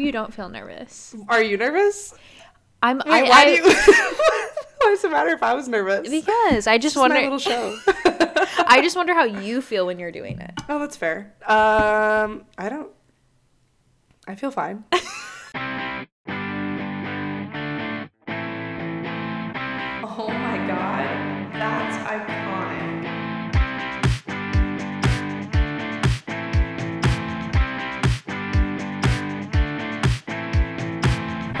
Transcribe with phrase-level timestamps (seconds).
[0.00, 1.14] you don't feel nervous.
[1.28, 2.14] Are you nervous?
[2.82, 2.98] I'm.
[2.98, 3.62] Wait, I, why I, do you?
[4.80, 6.08] does it matter if I was nervous?
[6.08, 7.20] because I just my wonder.
[7.20, 7.78] little show.
[8.66, 10.52] I just wonder how you feel when you're doing it.
[10.68, 11.34] oh, that's fair.
[11.46, 12.90] Um, I don't.
[14.26, 14.84] I feel fine.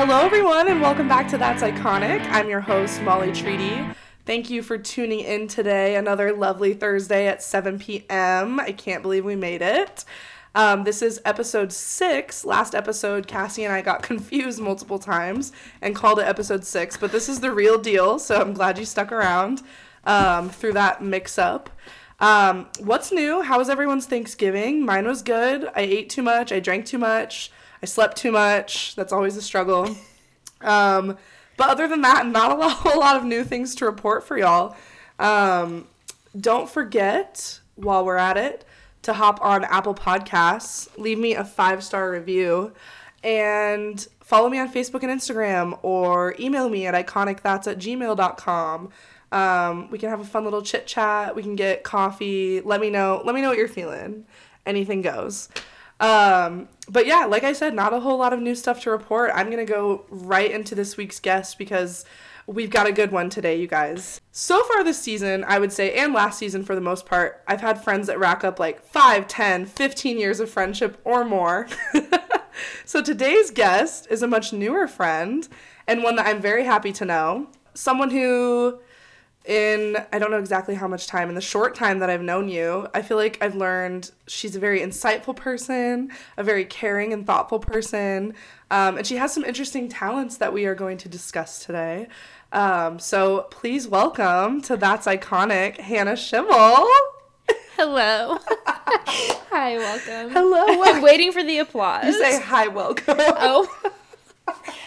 [0.02, 2.24] Hello, everyone, and welcome back to That's Iconic.
[2.30, 3.86] I'm your host, Molly Treaty.
[4.24, 5.94] Thank you for tuning in today.
[5.94, 8.58] Another lovely Thursday at 7 p.m.
[8.58, 10.06] I can't believe we made it.
[10.54, 12.46] Um, this is episode six.
[12.46, 17.12] Last episode, Cassie and I got confused multiple times and called it episode six, but
[17.12, 19.60] this is the real deal, so I'm glad you stuck around
[20.04, 21.68] um, through that mix up.
[22.20, 23.42] Um, what's new?
[23.42, 24.82] How was everyone's Thanksgiving?
[24.82, 25.66] Mine was good.
[25.76, 26.52] I ate too much.
[26.52, 27.52] I drank too much.
[27.82, 28.94] I slept too much.
[28.94, 29.96] That's always a struggle.
[30.60, 31.16] Um,
[31.56, 34.38] but other than that, not a lot, whole lot of new things to report for
[34.38, 34.76] y'all.
[35.18, 35.86] Um,
[36.38, 38.64] don't forget, while we're at it,
[39.02, 42.72] to hop on Apple Podcasts, leave me a five star review,
[43.22, 48.90] and follow me on Facebook and Instagram, or email me at iconicthats at gmail.com.
[49.32, 51.36] Um, we can have a fun little chit chat.
[51.36, 52.60] We can get coffee.
[52.60, 53.22] Let me know.
[53.24, 54.24] Let me know what you're feeling.
[54.66, 55.48] Anything goes.
[56.00, 59.30] Um, but yeah, like I said, not a whole lot of new stuff to report.
[59.34, 62.04] I'm gonna go right into this week's guest because
[62.46, 64.20] we've got a good one today, you guys.
[64.32, 67.60] So far this season, I would say, and last season for the most part, I've
[67.60, 71.68] had friends that rack up like 5, 10, 15 years of friendship or more.
[72.84, 75.46] so today's guest is a much newer friend
[75.86, 77.48] and one that I'm very happy to know.
[77.74, 78.80] Someone who
[79.50, 82.48] in I don't know exactly how much time in the short time that I've known
[82.48, 87.26] you, I feel like I've learned she's a very insightful person, a very caring and
[87.26, 88.34] thoughtful person,
[88.70, 92.06] um, and she has some interesting talents that we are going to discuss today.
[92.52, 96.88] Um, so please welcome to That's Iconic, Hannah Schimmel.
[97.76, 98.38] Hello.
[99.50, 100.32] Hi, welcome.
[100.32, 100.64] Hello.
[100.84, 102.04] I'm waiting for the applause.
[102.04, 103.16] You say hi, welcome.
[103.18, 103.92] Oh.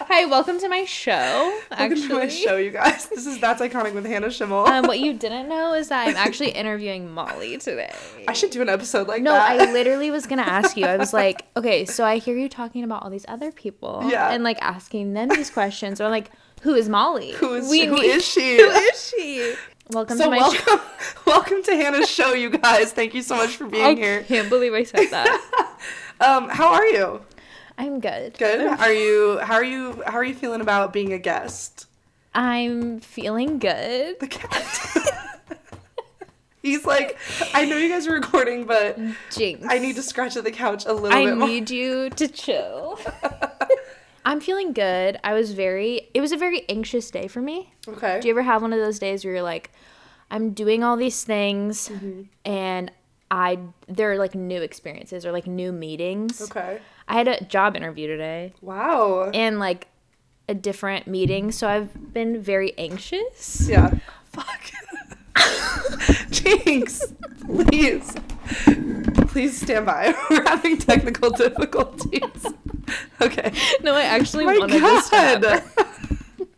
[0.07, 1.11] Hi, welcome to my show.
[1.11, 3.07] Welcome Actually, to my show, you guys.
[3.07, 4.65] This is That's Iconic with Hannah Schimmel.
[4.67, 7.91] Um, what you didn't know is that I'm actually interviewing Molly today.
[8.27, 9.57] I should do an episode like No, that.
[9.57, 10.85] No, I literally was gonna ask you.
[10.85, 14.31] I was like, okay, so I hear you talking about all these other people, Yeah.
[14.31, 15.99] and like asking them these questions.
[16.01, 16.29] I'm like,
[16.61, 17.31] who is Molly?
[17.33, 17.85] Who is We she?
[17.87, 18.57] Who need- is she?
[18.61, 19.55] Who is she?
[19.91, 20.81] Welcome So to my welcome, show.
[21.25, 22.91] welcome to Hannah's show, you guys.
[22.93, 24.23] Thank you so much for being I here.
[24.23, 25.77] can't believe I said that.
[26.21, 27.21] Um, how are you?
[27.77, 28.37] I'm good.
[28.37, 28.61] Good.
[28.79, 29.39] Are you?
[29.39, 30.03] How are you?
[30.05, 31.87] How are you feeling about being a guest?
[32.35, 34.19] I'm feeling good.
[34.19, 35.59] The cat.
[36.61, 37.17] He's like,
[37.53, 38.97] I know you guys are recording, but
[39.31, 39.65] Jinx.
[39.67, 41.47] I need to scratch at the couch a little I bit more.
[41.47, 42.97] need you to chill.
[44.25, 45.19] I'm feeling good.
[45.25, 46.09] I was very.
[46.13, 47.73] It was a very anxious day for me.
[47.87, 48.19] Okay.
[48.21, 49.71] Do you ever have one of those days where you're like,
[50.31, 52.21] I'm doing all these things, Mm-hmm.
[52.45, 52.91] and
[53.31, 56.41] I they're like new experiences or like new meetings.
[56.41, 56.79] okay.
[57.07, 59.29] I had a job interview today Wow.
[59.33, 59.87] and like
[60.47, 63.67] a different meeting, so I've been very anxious.
[63.67, 63.91] yeah.
[64.31, 64.71] Fuck.
[66.31, 67.13] Jinx,
[67.45, 68.13] please,
[69.27, 70.13] please stand by.
[70.29, 72.45] We're having technical difficulties.
[73.21, 73.51] Okay.
[73.81, 75.63] No, I actually My wanted this to.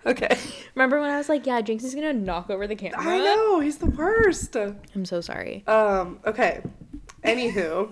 [0.06, 0.38] Okay.
[0.76, 3.60] Remember when I was like, "Yeah, Jinx is gonna knock over the camera." I know
[3.60, 4.56] he's the worst.
[4.56, 5.64] I'm so sorry.
[5.68, 6.20] Um.
[6.26, 6.62] Okay.
[7.24, 7.90] Anywho,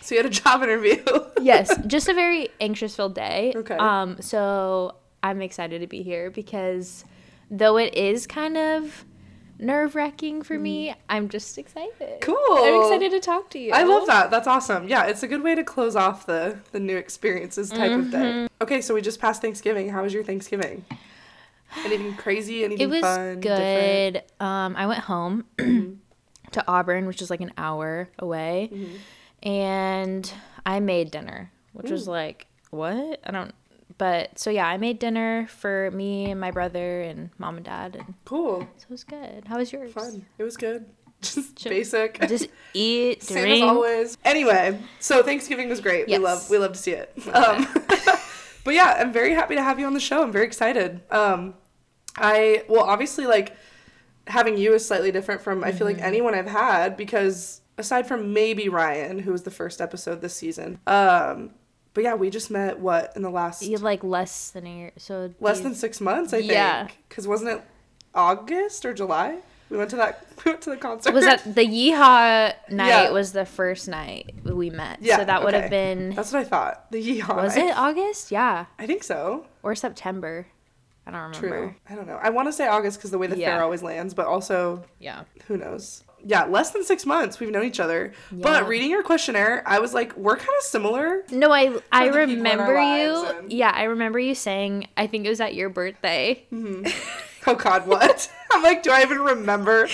[0.00, 1.02] so you had a job interview.
[1.40, 3.52] yes, just a very anxious filled day.
[3.56, 3.76] Okay.
[3.76, 7.04] Um, so I'm excited to be here because
[7.50, 9.04] though it is kind of
[9.58, 11.92] nerve wracking for me, I'm just excited.
[12.00, 12.20] Mm.
[12.20, 12.36] Cool.
[12.50, 13.72] I'm excited to talk to you.
[13.72, 14.30] I love that.
[14.30, 14.88] That's awesome.
[14.88, 18.18] Yeah, it's a good way to close off the the new experiences type of day.
[18.18, 18.46] Mm-hmm.
[18.62, 19.88] Okay, so we just passed Thanksgiving.
[19.88, 20.84] How was your Thanksgiving?
[21.84, 22.64] Anything crazy?
[22.64, 23.40] Anything It was fun?
[23.40, 24.14] different?
[24.14, 24.44] good.
[24.44, 25.44] Um, I went home
[26.52, 29.48] to Auburn, which is like an hour away, Mm-hmm.
[29.48, 30.32] and
[30.64, 33.54] I made dinner, which was like what I don't.
[33.98, 37.96] But so yeah, I made dinner for me and my brother and mom and dad,
[37.96, 38.60] and Cool.
[38.76, 39.44] so it was good.
[39.46, 39.92] How was yours?
[39.92, 40.24] Fun.
[40.38, 40.86] It was good.
[41.22, 41.70] Just Chill.
[41.70, 42.18] basic.
[42.28, 43.62] Just eat, Same drink.
[43.64, 44.18] as always.
[44.24, 46.08] Anyway, so Thanksgiving was great.
[46.08, 46.18] Yes.
[46.18, 47.12] We love we love to see it.
[47.32, 47.66] Um,
[48.64, 50.22] but yeah, I'm very happy to have you on the show.
[50.22, 51.00] I'm very excited.
[51.10, 51.54] Um,
[52.16, 53.56] I well, obviously, like
[54.26, 55.96] having you is slightly different from I feel Mm-hmm.
[55.98, 60.34] like anyone I've had because aside from maybe Ryan, who was the first episode this
[60.34, 60.78] season.
[60.86, 61.50] Um,
[61.94, 64.92] but yeah, we just met what in the last You like less than a year,
[64.96, 66.52] so less you- than six months, I think.
[66.52, 66.88] Yeah.
[67.08, 67.62] Because wasn't it
[68.14, 69.38] August or July?
[69.70, 70.26] We went to that.
[70.44, 71.14] We went to the concert.
[71.14, 72.88] Was that the Yeehaw night?
[72.88, 73.10] Yeah.
[73.10, 74.98] Was the first night we met.
[75.00, 75.18] Yeah.
[75.18, 76.10] So that would have been.
[76.14, 76.90] That's what I thought.
[76.90, 77.36] The yeehaw.
[77.36, 77.68] Was night.
[77.68, 78.30] it August?
[78.32, 79.46] Yeah, I think so.
[79.62, 80.46] or September.
[81.06, 81.48] I don't remember.
[81.48, 81.74] True.
[81.90, 82.18] I don't know.
[82.22, 83.54] I want to say August because the way the Yeah.
[83.56, 85.22] fair always lands, but also Yeah.
[85.48, 86.04] who knows?
[86.24, 88.12] Yeah, less than six months we've known each other.
[88.30, 88.38] Yeah.
[88.42, 91.24] But reading your questionnaire, I was like, we're kind of similar.
[91.32, 93.26] No, I I the people in our remember you.
[93.38, 94.86] and- Yeah, I remember you saying.
[94.96, 96.44] I think it was at your birthday.
[96.52, 96.86] Mm-hmm.
[97.44, 98.30] Oh God, what?
[98.52, 99.88] I'm like, do I even remember?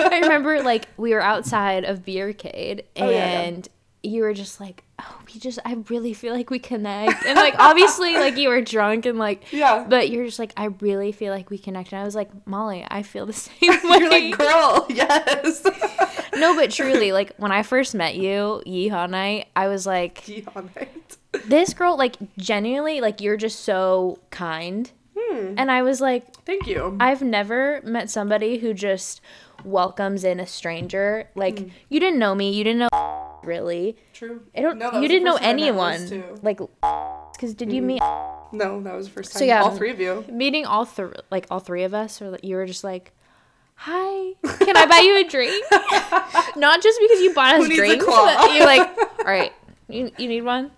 [0.00, 3.68] I remember like we were outside of Beercade Oh, yeah, and
[4.08, 7.54] you were just like, "Oh, we just I really feel like we connect." And like
[7.58, 9.84] obviously like you were drunk and like Yeah.
[9.88, 12.84] but you're just like, "I really feel like we connect." And I was like, "Molly,
[12.90, 15.64] I feel the same way." You're like, girl, yes.
[16.36, 20.74] no, but truly, like when I first met you, Yeehaw night, I was like, Yeehaw
[20.76, 21.16] night.
[21.46, 24.90] "This girl like genuinely like you're just so kind."
[25.20, 25.54] Hmm.
[25.58, 26.96] And I was like, Thank you.
[27.00, 29.20] I've never met somebody who just
[29.64, 31.28] welcomes in a stranger.
[31.34, 31.68] Like Hmm.
[31.88, 32.88] you didn't know me, you didn't know
[33.44, 33.96] really.
[34.12, 34.42] True.
[34.56, 34.78] I don't.
[34.78, 36.38] No, that was you didn't know first time I anyone.
[36.42, 36.58] Like,
[37.32, 38.02] because did you meet
[38.52, 39.38] No, that was the first time.
[39.40, 39.62] So, yeah.
[39.62, 40.24] all three of you.
[40.30, 41.10] meeting all three?
[41.30, 43.12] Like all three of us, or like, you were just like,
[43.76, 45.64] "Hi, can I buy you a drink?"
[46.56, 48.04] Not just because you bought us drinks.
[48.04, 48.88] But you're like,
[49.18, 49.52] "All right,
[49.88, 50.70] you you need one,"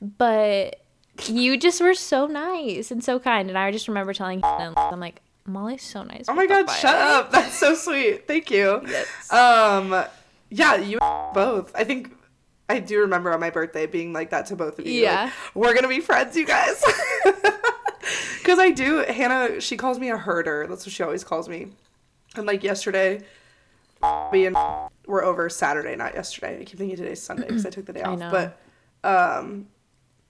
[0.00, 0.80] but
[1.24, 5.00] you just were so nice and so kind, and I just remember telling him, I'm
[5.00, 7.32] like, "Molly's so nice." Oh my God, shut up.
[7.32, 8.26] That's so sweet.
[8.26, 8.82] Thank you.
[8.88, 9.32] Yes.
[9.32, 10.04] Um,
[10.50, 10.98] yeah, you
[11.34, 11.74] both.
[11.74, 12.12] I think
[12.68, 15.02] I do remember on my birthday being like that to both of you.
[15.02, 15.24] Yeah.
[15.24, 16.82] Like, We're gonna be friends, you guys.
[18.46, 18.98] Because I do.
[18.98, 20.68] Hannah, she calls me a herder.
[20.68, 21.72] That's what she always calls me.
[22.36, 23.22] And like yesterday,
[24.32, 24.56] we and
[25.04, 26.60] were over Saturday, not yesterday.
[26.60, 28.20] I keep thinking today's Sunday because I took the day off.
[28.20, 28.56] But
[29.02, 29.66] um,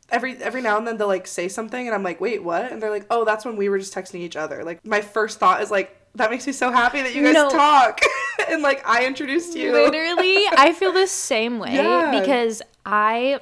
[0.08, 2.72] every every now and then they'll like say something, and I'm like, wait, what?
[2.72, 4.64] And they're like, oh, that's when we were just texting each other.
[4.64, 7.48] Like my first thought is like, that makes me so happy that you guys No.
[7.50, 8.00] talk,
[8.48, 9.72] and like I introduced you.
[9.72, 12.18] Literally, I feel the same way Yeah.
[12.20, 13.40] because I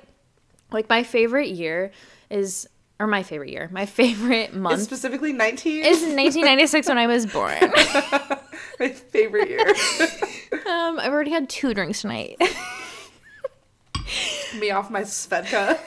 [0.70, 1.90] like my favorite year
[2.30, 2.68] is
[3.00, 5.84] or my favorite year, my favorite It's month specifically 19.
[5.84, 7.58] is 1996 when I was born.
[8.80, 9.66] my favorite year.
[10.66, 12.40] Um, I've already had two drinks tonight.
[14.60, 15.78] me off my Svedka.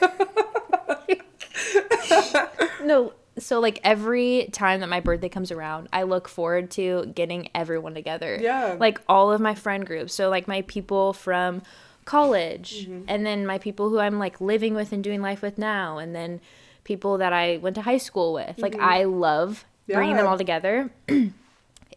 [2.83, 7.49] no, so like every time that my birthday comes around, I look forward to getting
[7.53, 8.37] everyone together.
[8.41, 8.75] Yeah.
[8.79, 10.13] Like all of my friend groups.
[10.13, 11.61] So like my people from
[12.05, 13.01] college Mm-hmm.
[13.09, 16.15] and then my people who I'm like living with and doing life with now and
[16.15, 16.39] then
[16.85, 18.57] people that I went to high school with.
[18.59, 20.31] Like I love bringing them Mm-hmm.
[20.31, 20.89] All together.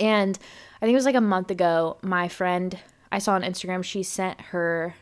[0.00, 0.38] and
[0.80, 2.78] I think it was like a month ago, my friend
[3.12, 4.94] I saw on Instagram, she sent her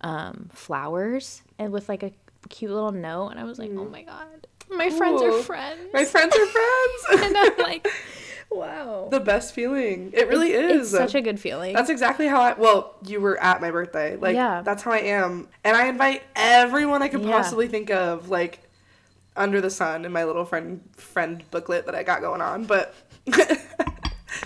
[0.00, 2.12] um flowers and with like a
[2.48, 4.46] cute little note and I was like, "Oh my god.
[4.76, 5.42] My friends are Mm-hmm.
[5.42, 7.24] Friends." my friends are friends.
[7.26, 7.88] and I'm like,
[8.50, 10.10] "Wow." the best feeling.
[10.14, 10.90] It really It's is.
[10.90, 11.74] such a good feeling.
[11.74, 12.52] That's exactly how I.
[12.54, 14.16] Well, you were at my birthday.
[14.16, 14.62] Like, Yeah.
[14.62, 17.30] that's how I am, and I invite everyone I could Yeah.
[17.32, 18.60] possibly think of, like,
[19.36, 22.64] under the sun in my little friend friend booklet that I got going on.
[22.64, 22.94] But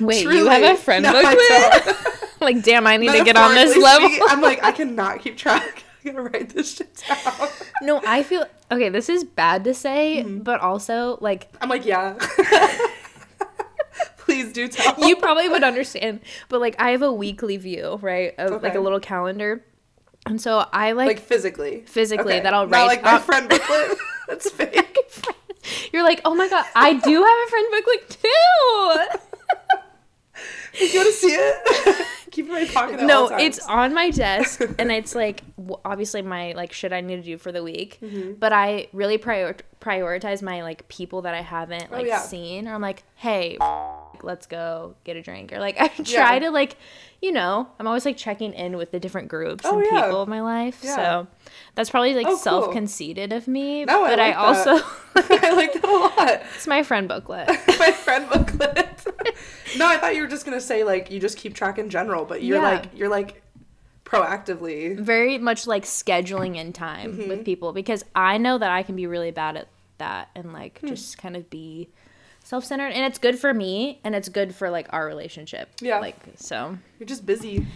[0.00, 1.96] Wait, you have a friend No, booklet?
[2.40, 4.08] like, damn, I need to get on this level.
[4.28, 5.84] I'm like, I cannot keep track.
[6.06, 7.48] I gotta write this shit down.
[7.82, 8.88] no, I feel okay.
[8.88, 10.38] This is bad to say, Mm-hmm.
[10.40, 12.16] but also like I'm like, yeah.
[14.18, 14.94] Please do tell.
[15.06, 16.20] you probably would understand.
[16.48, 18.34] But like, I have a weekly view, right?
[18.38, 19.64] Of like a little calendar,
[20.26, 21.84] and so I like, like physically.
[21.86, 23.96] physically that I'll Not write like my up- friend booklet.
[24.28, 24.96] That's fake.
[25.92, 28.28] You're like, oh my god, I do have a friend booklet too.
[30.92, 32.06] you want to see it?
[32.36, 33.00] Keep my pocket.
[33.02, 35.40] No, it's on my desk, and it's like
[35.86, 37.98] obviously my like shit I need to do for the week.
[38.02, 38.32] Mm-hmm.
[38.34, 42.18] But I really prior- prioritize my like people that I haven't like Oh, yeah.
[42.20, 43.56] seen, or I'm like, hey,
[44.24, 46.38] let's go get a drink, or like I try Yeah.
[46.40, 46.76] to like,
[47.22, 50.02] you know, I'm always like checking in with the different groups Oh, and yeah.
[50.02, 50.80] people of my life.
[50.82, 50.96] Yeah.
[50.96, 51.26] So
[51.74, 54.68] that's probably like Oh, self conceited of me, No, I but I, like that.
[54.68, 54.70] also
[55.46, 56.42] I like that a lot.
[56.54, 57.48] it's my friend booklet.
[57.78, 59.04] my friend booklet.
[59.76, 62.24] no, I thought you were just gonna say like you just keep track in general,
[62.24, 63.42] but you're like you're like
[64.04, 64.96] proactively.
[64.98, 67.28] very much like scheduling in time Mm-hmm.
[67.28, 69.68] with people because I know that I can be really bad at
[69.98, 70.88] that and like Hmm.
[70.88, 71.88] just kind of be
[72.46, 75.68] self-centered and it's good for me and it's good for like our relationship.
[75.80, 75.98] Yeah.
[75.98, 77.66] Like so You're just busy.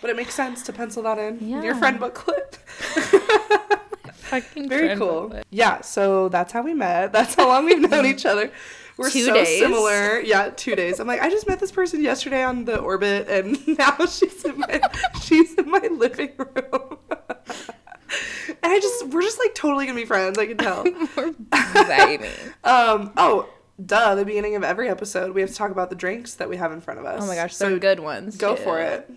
[0.00, 1.38] But it makes sense to pencil that in.
[1.38, 1.78] in Your Yeah.
[1.78, 2.56] friend booklet.
[4.14, 5.22] fucking Very cool.
[5.22, 5.46] booklet.
[5.50, 7.12] Yeah, so that's how we met.
[7.12, 8.50] That's how long we've known each other.
[8.96, 9.58] We're Two so days.
[9.58, 10.20] similar.
[10.20, 11.00] Yeah, two days.
[11.00, 14.58] I'm like, I just met this person yesterday on the orbit, and now she's in
[14.58, 14.80] my
[15.22, 16.98] she's in my living room.
[17.10, 20.38] and I just we're just like totally gonna be friends.
[20.38, 20.84] I can tell.
[20.84, 22.30] We're vibing.
[22.64, 23.12] Um.
[23.16, 23.48] Oh,
[23.86, 26.56] duh, the beginning of every episode, we have to talk about the drinks that we
[26.56, 27.22] have in front of us.
[27.22, 28.36] Oh my gosh, so good ones.
[28.36, 28.62] Go too.
[28.62, 29.10] for it.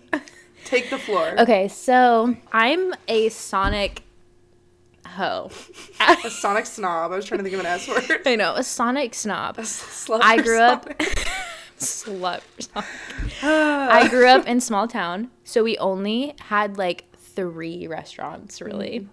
[0.64, 1.34] Take the floor.
[1.38, 4.02] Okay, so I'm a Sonic
[5.06, 5.50] hoe.
[6.00, 7.12] A Sonic snob.
[7.12, 8.22] I was trying to think of an S word.
[8.26, 9.58] I know, a Sonic snob.
[9.58, 9.66] A
[10.22, 11.28] I grew up Sonic.
[11.78, 12.42] slut.
[13.42, 19.00] I grew up in small town, so we only had like three restaurants really.
[19.00, 19.08] Mm.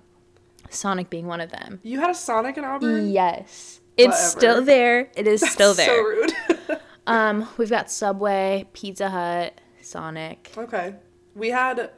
[0.70, 1.81] Sonic being one of them.
[1.84, 3.12] You had a Sonic in Auburn?
[3.12, 3.81] Yes.
[4.03, 4.39] It's Whatever.
[4.39, 5.12] still there.
[5.15, 5.88] It is still there.
[5.88, 6.34] So rude.
[7.08, 10.51] Um, we've got Subway, Pizza Hut, Sonic.
[10.55, 10.93] okay.
[11.36, 11.89] We had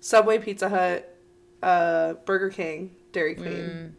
[0.00, 1.14] Subway, Pizza Hut,
[1.62, 3.52] uh, Burger King, Dairy Queen.
[3.52, 3.92] Mm.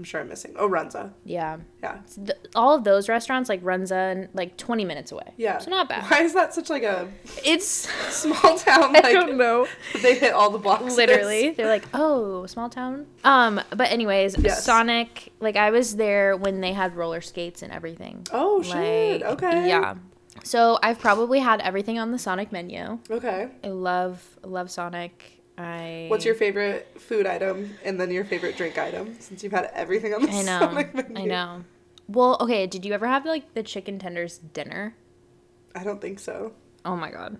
[0.00, 0.54] I'm sure I'm missing.
[0.56, 1.12] Oh, Runza.
[1.26, 1.58] Yeah.
[1.82, 1.98] Yeah.
[2.16, 5.34] Th- all of those restaurants like runs in like 20 minutes away.
[5.36, 5.58] Yeah.
[5.58, 6.10] So not bad.
[6.10, 7.06] Why is that such like a
[7.44, 7.66] It's
[8.10, 8.96] small town?
[8.96, 9.66] I Like, don't know.
[10.00, 10.96] They hit all the boxes.
[10.96, 14.64] Literally, they're like, "Oh, small town." Um, but anyways, Yes.
[14.64, 18.26] Sonic, like I was there when they had roller skates and everything.
[18.32, 19.20] Oh, shit.
[19.20, 19.68] Like, Okay.
[19.68, 19.96] Yeah.
[20.44, 23.00] So I've probably had everything on the Sonic menu.
[23.10, 23.48] Okay.
[23.62, 25.39] I love love Sonic.
[25.60, 29.70] I What's your favorite food item and then your favorite drink item since you've had
[29.74, 30.84] everything on the I know.
[31.20, 31.64] I know.
[32.08, 34.94] Well, okay, did you ever have like the chicken tenders dinner?
[35.74, 36.52] I don't think so.
[36.84, 37.38] Oh my god.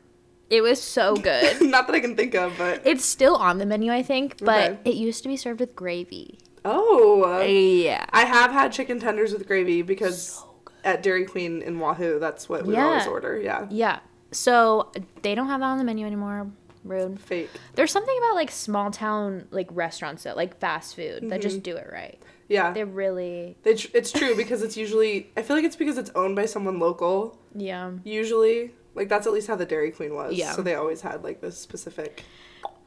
[0.50, 1.62] It was so good.
[1.62, 4.70] Not that I can think of, but it's still on the menu, I think, but
[4.72, 4.80] Okay.
[4.90, 6.38] it used to be served with gravy.
[6.64, 8.04] oh, uh, Yeah.
[8.10, 10.42] I have had chicken tenders with gravy because
[10.84, 12.86] at Dairy Queen in Wahoo, that's what we Yeah.
[12.86, 13.38] always order.
[13.40, 14.00] Yeah, Yeah.
[14.32, 16.50] So they don't have that on the menu anymore.
[16.84, 17.20] Rude.
[17.20, 17.50] fake.
[17.74, 21.40] There's something about like small town like restaurants that like fast food that Mm-hmm.
[21.40, 22.20] just do it right.
[22.48, 25.30] Yeah, They're really They tr- it's true because it's usually.
[25.36, 27.38] I feel like it's because it's owned by someone local.
[27.54, 27.92] yeah.
[28.02, 30.34] Usually, like that's at least how the Dairy Queen was.
[30.34, 30.52] Yeah.
[30.52, 32.24] So they always had like this specific.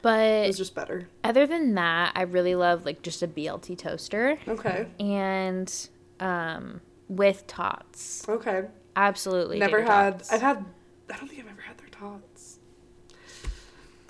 [0.02, 1.08] But it's just better.
[1.24, 4.86] other than that, I really love like just a BLT toaster Okay.
[5.00, 5.72] and
[6.20, 8.28] um with tots.
[8.28, 8.64] Okay.
[8.96, 9.58] Absolutely.
[9.58, 10.18] Never had.
[10.18, 10.30] tots.
[10.32, 10.64] I've had.
[11.10, 12.33] I don't think I've ever had their tots.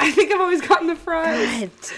[0.05, 1.63] I think I've always gotten the fries.
[1.63, 1.93] It.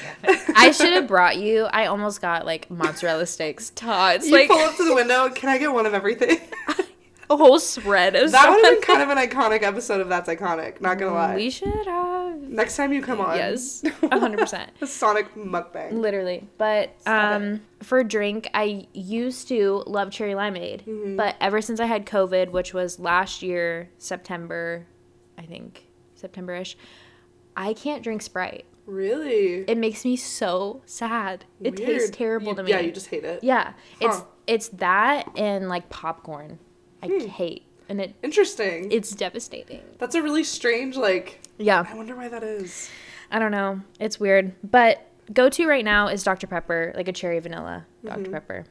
[0.54, 1.64] I should have brought you.
[1.64, 5.28] I almost got like mozzarella sticks, tots, You like pull up to the window.
[5.30, 6.38] Can I get one of everything?
[7.30, 10.28] a whole spread of that would have been kind of an iconic episode of That's
[10.28, 10.80] Iconic.
[10.80, 11.34] Not gonna lie.
[11.34, 12.40] We should have.
[12.42, 13.36] Next time you come on.
[13.36, 13.82] Yes,
[14.12, 14.70] hundred percent.
[14.80, 15.92] a Sonic mukbang.
[15.92, 16.48] Literally.
[16.58, 20.84] But Stop um for a drink, I used to love cherry limeade.
[20.84, 21.16] Mm-hmm.
[21.16, 24.86] But ever since I had COVID, which was last year, September,
[25.36, 26.76] I think, September-ish,
[27.56, 28.64] I can't drink Sprite.
[28.86, 29.64] Really?
[29.66, 31.44] It makes me so sad.
[31.60, 32.70] It tastes terrible You- to me.
[32.70, 33.42] Yeah, you just hate it.
[33.42, 33.72] Yeah.
[34.00, 34.25] It's Huh.
[34.46, 36.58] it's that and like popcorn.
[37.02, 37.26] I Hmm.
[37.26, 37.62] hate.
[37.88, 38.90] And it Interesting.
[38.92, 39.80] it's devastating.
[39.98, 41.84] That's a really strange, like, Yeah.
[41.88, 42.90] I wonder why that is.
[43.30, 43.80] I don't know.
[43.98, 44.52] It's weird.
[44.62, 46.46] But go to right now is Dr.
[46.46, 48.30] Pepper, like a cherry vanilla Dr.
[48.30, 48.66] Pepper.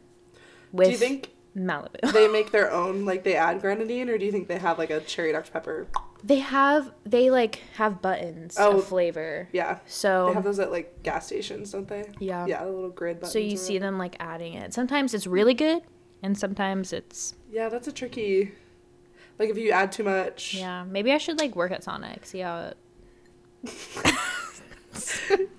[0.71, 0.89] With Mm-hmm.
[0.89, 2.11] Do you think Malibu.
[2.13, 4.89] they make their own, like, they add grenadine, or do you think they have, like,
[4.89, 5.51] a cherry Dr.
[5.51, 5.87] Pepper?
[6.23, 8.79] They have they like have buttons Oh.
[8.79, 9.47] of flavor.
[9.51, 9.77] Yeah.
[9.85, 12.09] So They have those at, like, gas stations, don't they?
[12.19, 12.47] Yeah.
[12.47, 13.31] Yeah, the little grid buttons.
[13.33, 14.73] so you see them like adding it.
[14.73, 15.83] Sometimes it's really good
[16.23, 18.53] and sometimes it's Yeah, that's a tricky.
[19.37, 20.55] Like, if you add too much.
[20.55, 20.83] yeah.
[20.83, 22.77] Maybe I should like work at Sonic, see how it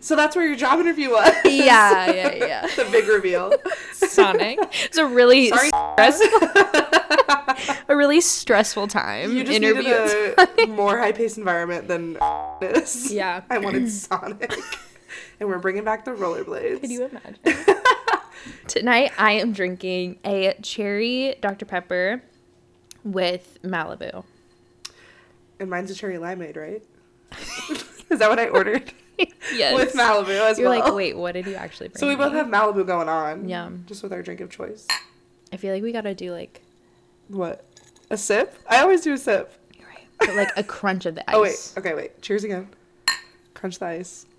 [0.01, 1.33] So that's where your job interview was.
[1.45, 2.67] Yeah, yeah, yeah.
[2.77, 3.53] the big reveal.
[3.93, 4.59] Sonic.
[4.85, 5.69] It's a really Sorry.
[5.69, 6.49] stressful
[7.89, 9.83] a really stressful time You just interview.
[9.83, 12.17] needed a more high-paced environment than
[12.61, 13.11] this.
[13.11, 13.43] Yeah.
[13.51, 14.53] I wanted Sonic,
[15.41, 16.81] and we're bringing back the rollerblades.
[16.83, 17.75] Could you imagine?
[18.69, 21.65] Tonight I am drinking a cherry Dr.
[21.65, 22.23] Pepper
[23.03, 24.25] with Malibu.
[25.59, 26.83] And mine's a cherry limeade, right?
[28.11, 28.93] is that what I ordered?
[29.55, 29.75] yes.
[29.75, 30.81] With Malibu as You're well.
[30.81, 31.99] like, wait, what did you actually bring?
[32.01, 33.49] So we both have Malibu going on.
[33.49, 33.71] Yeah.
[33.87, 34.87] Just with our drink of choice.
[35.53, 36.61] I feel like we gotta do like
[37.29, 37.65] What?
[38.11, 38.55] A sip?
[38.69, 39.53] I always do a sip.
[39.79, 41.37] you're right, but like a crunch of the ice.
[41.37, 41.73] Oh wait.
[41.79, 42.23] Okay, wait.
[42.23, 42.69] Cheers again.
[43.55, 44.27] Crunch the ice.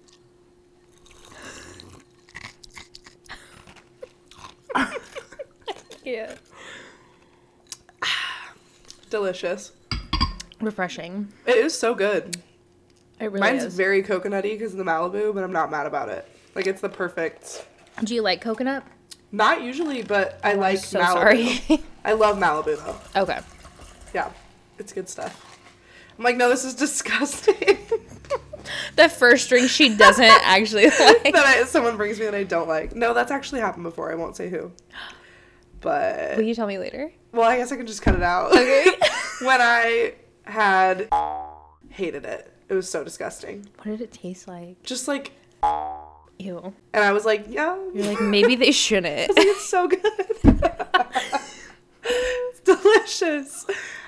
[6.03, 6.35] Yeah.
[9.09, 9.73] Delicious.
[10.61, 11.27] Refreshing.
[11.45, 12.37] It is so good.
[13.19, 13.75] It really Mine's is.
[13.75, 16.27] very coconutty because of the Malibu, but I'm not mad about it.
[16.55, 17.65] Like it's the perfect.
[18.03, 18.83] do you like coconut?
[19.31, 21.13] Not usually, but I like so Malibu.
[21.67, 21.83] sorry.
[22.05, 22.77] I love Malibu
[23.13, 23.21] though.
[23.23, 23.39] okay.
[24.13, 24.31] Yeah,
[24.79, 25.43] it's good stuff.
[26.17, 27.77] I'm like, no, this is disgusting.
[28.95, 31.23] The first drink she doesn't actually like.
[31.23, 32.95] that I, someone brings me that I don't like.
[32.95, 34.11] No, that's actually happened before.
[34.11, 34.71] I won't say who.
[35.79, 37.11] But Will you tell me later?
[37.31, 38.51] well, I guess I can just cut it out.
[38.51, 38.85] Okay.
[39.43, 41.07] when I had
[41.89, 43.67] hated it, it was so disgusting.
[43.77, 44.81] What did it taste like?
[44.83, 45.31] Just like,
[46.39, 46.73] Ew.
[46.93, 49.31] and I was like, yeah, You're like maybe they shouldn't.
[49.37, 49.99] it's so good.
[52.03, 53.65] it's delicious.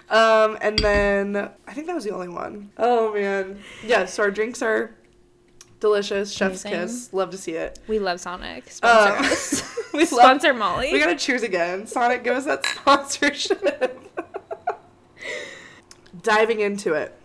[0.10, 1.36] Um, and then
[1.68, 2.72] I think that was the only one.
[2.78, 3.60] Oh man.
[3.86, 4.96] Yeah, so our drinks are
[5.80, 6.32] delicious.
[6.32, 6.82] Chef's Amazing.
[6.88, 7.14] kiss.
[7.14, 7.80] Love to see it.
[7.88, 8.70] We love Sonic.
[8.72, 9.78] Sponsor Um, us.
[9.94, 10.92] we love Sponsor Molly.
[10.92, 11.86] We gotta cheers again.
[11.88, 13.96] Sonic, give us that sponsorship.
[16.22, 17.16] Diving into it,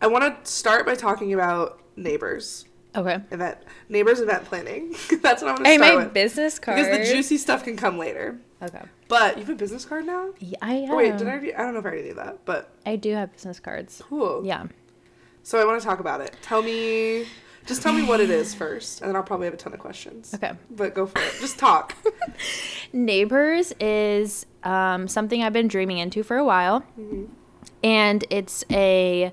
[0.00, 2.64] I want to start by talking about neighbors
[2.94, 3.20] okay.
[3.30, 4.94] event, neighbors event planning.
[5.22, 6.76] That's what I'm gonna Hey, start my with business card.
[6.76, 8.38] because the juicy stuff can come later.
[8.62, 8.82] Okay.
[9.08, 10.30] But you have a business card now.
[10.40, 10.90] Yeah, I am.
[10.90, 11.30] Oh, wait, did I?
[11.32, 14.02] Already, I don't know if I already knew that, but I do have business cards.
[14.04, 14.44] cool.
[14.44, 14.66] Yeah.
[15.42, 16.36] So I want to talk about it.
[16.42, 17.24] Tell me,
[17.66, 19.78] just tell me what it is first, and then I'll probably have a ton of
[19.78, 20.34] questions.
[20.34, 20.52] Okay.
[20.70, 21.36] But go for it.
[21.40, 21.94] Just talk.
[22.92, 26.84] Neighbors is um, something I've been dreaming into for a while,
[27.82, 29.32] and it's a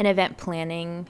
[0.00, 1.06] an event planning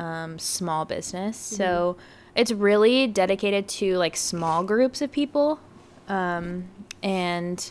[0.00, 1.36] um, small business.
[1.56, 1.96] So
[2.34, 5.60] it's really dedicated to like small groups of people,
[6.08, 6.68] um,
[7.02, 7.70] and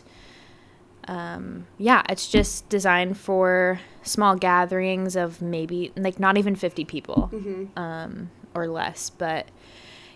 [1.08, 7.30] um, yeah, it's just designed for small gatherings of maybe like not even fifty people
[7.76, 9.46] um, or less, but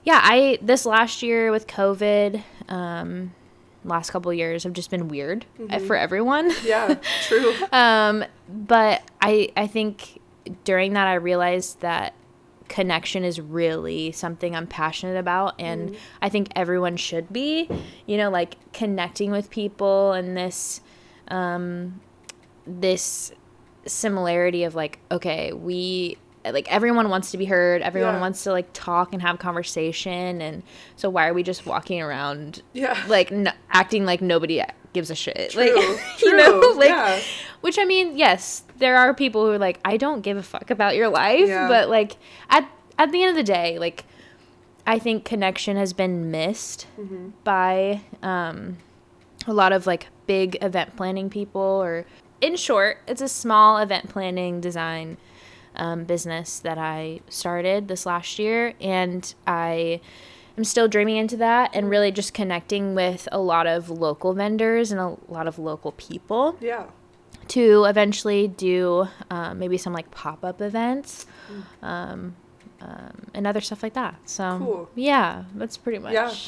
[0.04, 3.34] yeah, I this last year with COVID, um,
[3.84, 6.50] last couple years have just been weird uh, for everyone.
[6.64, 6.94] Yeah,
[7.24, 7.52] true.
[7.72, 10.15] um, but I I think
[10.64, 12.14] during that I realized that
[12.68, 17.68] connection is really something I'm passionate about and I think everyone should be,
[18.06, 20.80] you know, like connecting with people and this
[21.28, 22.00] um
[22.66, 23.32] this
[23.86, 28.20] similarity of like okay, we like everyone wants to be heard, everyone Yeah.
[28.20, 30.62] wants to like talk and have conversation and
[30.96, 33.00] so why are we just walking around Yeah.
[33.08, 34.62] like n- acting like nobody
[34.92, 37.20] gives a shit True, like you know like yeah.
[37.60, 40.70] which i mean yes there are people who are like i don't give a fuck
[40.70, 41.68] about your life Yeah.
[41.68, 42.16] but like
[42.50, 42.68] at
[42.98, 44.04] at the end of the day like
[44.86, 47.28] i think connection has been missed Mm-hmm.
[47.44, 48.78] by um
[49.46, 52.04] a lot of like big event planning people or
[52.40, 55.16] in short it's a small event planning design
[55.76, 60.00] um, business that i started this last year and i
[60.56, 64.90] am still dreaming into that and really just connecting with a lot of local vendors
[64.90, 66.86] and a lot of local people Yeah.
[67.48, 71.26] To eventually do um, maybe some like pop-up events
[71.82, 72.34] um,
[72.80, 74.90] um, and other stuff like that so Cool.
[74.94, 76.30] yeah that's pretty much Yeah.
[76.30, 76.46] it.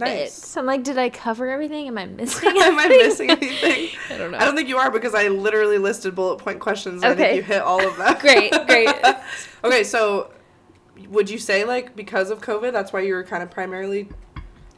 [0.00, 0.32] Nice.
[0.32, 3.88] so i'm like did i cover everything am i missing Am I missing anything?
[4.10, 4.38] I don't know.
[4.38, 7.02] I don't think you are because I literally listed bullet point questions.
[7.02, 7.22] And I Okay.
[7.22, 8.16] think you hit all of them.
[8.20, 8.88] Great, great.
[9.64, 10.30] okay, so
[11.08, 14.08] would you say like because of COVID, that's why you were kind of primarily?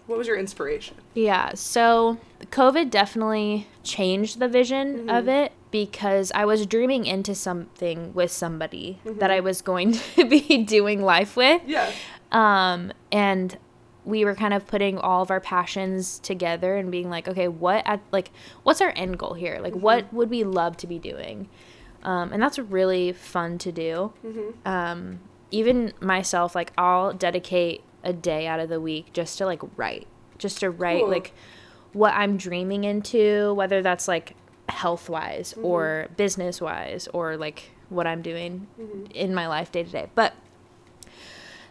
[0.07, 0.97] What was your inspiration?
[1.15, 8.13] Yeah, so COVID definitely changed the vision of it because I was dreaming into something
[8.15, 11.63] with somebody that I was going to be doing life with.
[11.67, 11.91] Yeah.
[12.33, 13.57] Um, and
[14.05, 17.83] we were kind of putting all of our passions together and being like, okay, what
[17.87, 18.31] at like
[18.63, 19.59] what's our end goal here?
[19.63, 21.49] Like what would we love to be doing?
[22.03, 24.13] Um, and that's really fun to do.
[24.65, 29.61] Um, even myself, like I'll dedicate a day out of the week just to like
[29.77, 30.07] write,
[30.39, 31.11] just to write Cool.
[31.11, 31.33] like
[31.93, 34.35] what I'm dreaming into, whether that's like
[34.71, 38.67] health wise or business wise or like what I'm doing
[39.15, 40.09] in my life day to day.
[40.15, 40.35] But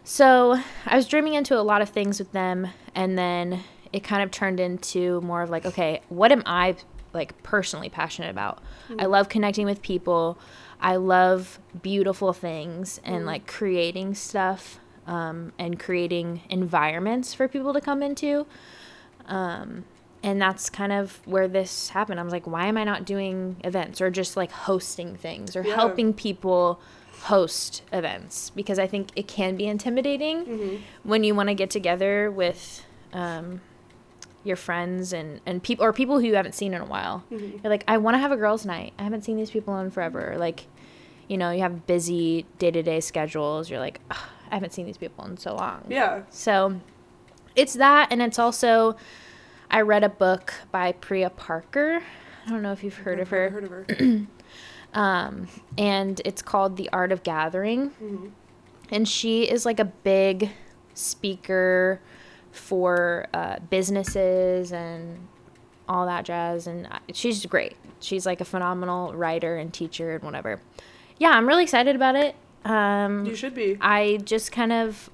[0.04, 4.22] so I was dreaming into a lot of things with them, and then it kind
[4.22, 6.76] of turned into more of like, okay, what am I
[7.12, 8.62] like personally passionate about?
[8.98, 10.38] I love connecting with people.
[10.80, 17.80] I love beautiful things and like creating stuff um, and creating environments for people to
[17.80, 18.46] come into.
[19.26, 19.84] Um,
[20.22, 22.20] and that's kind of where this happened.
[22.20, 25.62] I was like, why am I not doing events or just like hosting things or
[25.62, 25.74] Yeah.
[25.74, 26.80] helping people
[27.22, 28.50] host events?
[28.50, 33.60] Because I think it can be intimidating when you want to get together with um,
[34.44, 37.24] your friends and, and people or people who you haven't seen in a while.
[37.30, 38.92] You're like, I want to have a girls' night.
[38.98, 40.36] I haven't seen these people in forever.
[40.38, 40.66] Like,
[41.28, 43.70] you know, you have busy day to day schedules.
[43.70, 44.16] You're like, I
[44.54, 45.84] haven't seen these people in so long.
[45.88, 46.22] Yeah.
[46.30, 46.80] So
[47.56, 48.96] it's that, and it's also
[49.70, 52.02] I read a book by Priya Parker.
[52.46, 53.50] I don't know if you've heard of her.
[53.50, 53.86] Heard of her.
[54.92, 55.46] Um,
[55.78, 57.92] and it's called The Art of Gathering.
[58.90, 60.50] And she is like a big
[60.94, 62.00] speaker
[62.50, 65.28] for uh, businesses and
[65.88, 66.66] all that jazz.
[66.66, 67.76] And she's great.
[68.00, 70.60] She's like a phenomenal writer and teacher and whatever.
[71.18, 72.34] Yeah, I'm really excited about it.
[72.64, 73.78] Um, You should be.
[73.80, 75.08] I just kind of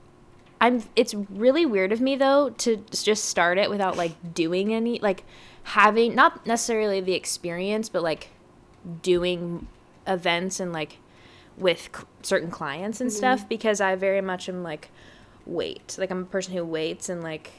[0.61, 4.99] I'm it's really weird of me though to just start it without like doing any
[5.01, 5.25] like
[5.65, 8.29] having not necessarily the experience but like
[9.03, 9.67] doing
[10.07, 10.99] events and like
[11.59, 14.91] with c- certain clients and stuff because I very much am like
[15.45, 17.51] wait like I'm a person who waits and like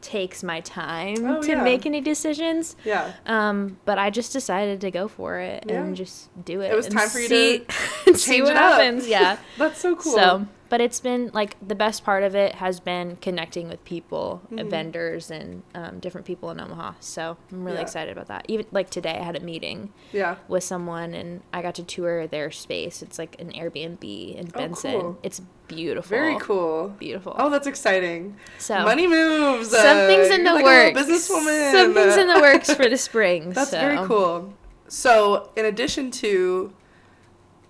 [0.00, 1.62] takes my time Oh, to yeah.
[1.62, 2.74] make any decisions.
[2.86, 3.12] Yeah.
[3.26, 5.82] Um, but I just decided to go for it Yeah.
[5.82, 6.72] and just do it.
[6.72, 7.66] It was time for you see,
[8.06, 8.72] to see change what it up.
[8.80, 9.06] happens.
[9.06, 9.36] Yeah.
[9.58, 10.12] That's so cool.
[10.14, 14.40] So, but it's been like the best part of it has been connecting with people,
[14.50, 14.68] uh, Mm-hmm.
[14.70, 16.92] vendors, and um, different people in Omaha.
[17.00, 17.82] So I'm really Yeah.
[17.82, 18.46] excited about that.
[18.48, 20.36] Even like today, I had a meeting yeah.
[20.48, 23.02] with someone and I got to tour their space.
[23.02, 25.18] It's like an Airbnb in benson Oh, cool.
[25.22, 26.08] It's beautiful.
[26.08, 26.88] Very cool.
[26.98, 27.34] Beautiful.
[27.36, 28.36] Oh, that's exciting.
[28.58, 29.74] so Money moves.
[29.74, 30.98] uh, something's in the like works.
[31.00, 31.72] A businesswoman.
[31.72, 33.50] Something's in the works for the spring.
[33.50, 33.80] That's so.
[33.80, 34.54] very cool.
[34.88, 36.72] So, in addition to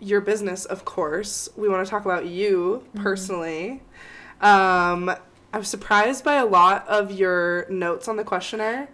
[0.00, 3.02] your business, of course, we want to talk about you Mm-hmm.
[3.02, 3.82] personally.
[4.40, 5.10] Um,
[5.52, 8.88] I was surprised by a lot of your notes on the questionnaire.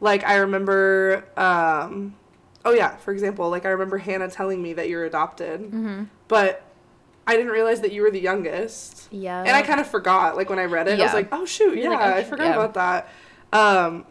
[0.00, 2.14] Like, I remember, um,
[2.64, 6.04] oh yeah, for example, like I remember Hannah telling me that you're adopted, Mm-hmm.
[6.28, 6.62] but
[7.26, 9.08] I didn't realize that you were the youngest.
[9.10, 9.40] Yeah.
[9.40, 11.76] And I kind of forgot, like when I read it, I was like, oh shoot,
[11.76, 12.54] yeah, like, I forgot yeah.
[12.64, 13.08] about that.
[13.52, 14.06] Um,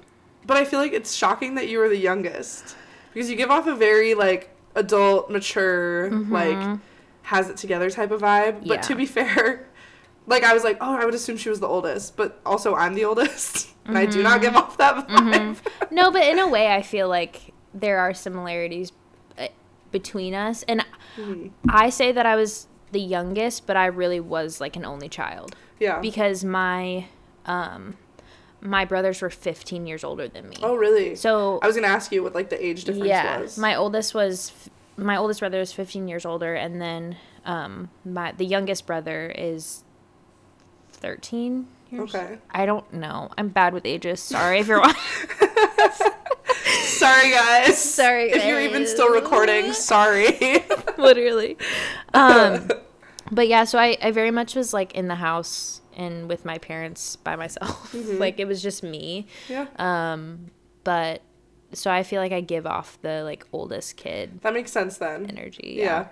[0.45, 2.75] but I feel like it's shocking that you were the youngest
[3.13, 6.61] because you give off a very like adult, mature, like
[7.23, 8.53] has it together type of vibe.
[8.53, 8.71] But Mm-hmm.
[8.71, 8.81] Yeah.
[8.81, 9.67] to be fair,
[10.27, 12.93] like I was like, oh, I would assume she was the oldest, but also I'm
[12.93, 15.57] the oldest, and I do not give off that vibe.
[15.91, 18.91] no, but in a way, I feel like there are similarities
[19.37, 19.47] uh,
[19.91, 20.63] between us.
[20.63, 20.85] And
[21.17, 21.51] Mhm.
[21.69, 25.55] I say that I was the youngest, but I really was like an only child
[25.79, 25.99] Yeah.
[25.99, 27.07] because my
[27.45, 27.97] um
[28.65, 30.57] my brothers were 15 years older than me.
[30.63, 31.15] oh, really?
[31.15, 33.57] So I was gonna ask you what like the age difference yeah, was.
[33.57, 34.51] my oldest was
[34.97, 39.83] my oldest brother is 15 years older, and then um my the youngest brother is
[40.93, 42.15] 13 years.
[42.15, 42.39] Okay.
[42.51, 43.29] I don't know.
[43.37, 44.19] I'm bad with ages.
[44.19, 45.01] Sorry if you're watching.
[46.95, 47.77] Sorry, guys.
[47.77, 50.63] Sorry, If you're even still recording, sorry.
[50.97, 51.57] literally.
[52.13, 52.69] Um,
[53.31, 56.57] but yeah, so I, I very much was like in the house and with my
[56.57, 57.91] parents by myself.
[57.95, 58.17] Mm-hmm.
[58.19, 59.27] like it was just me.
[59.49, 59.67] yeah.
[59.77, 60.51] Um,
[60.83, 61.21] but
[61.73, 65.25] so I feel like I give off the like oldest kid That makes sense then.
[65.29, 65.75] energy.
[65.77, 65.83] Yeah.
[65.85, 66.07] Yeah.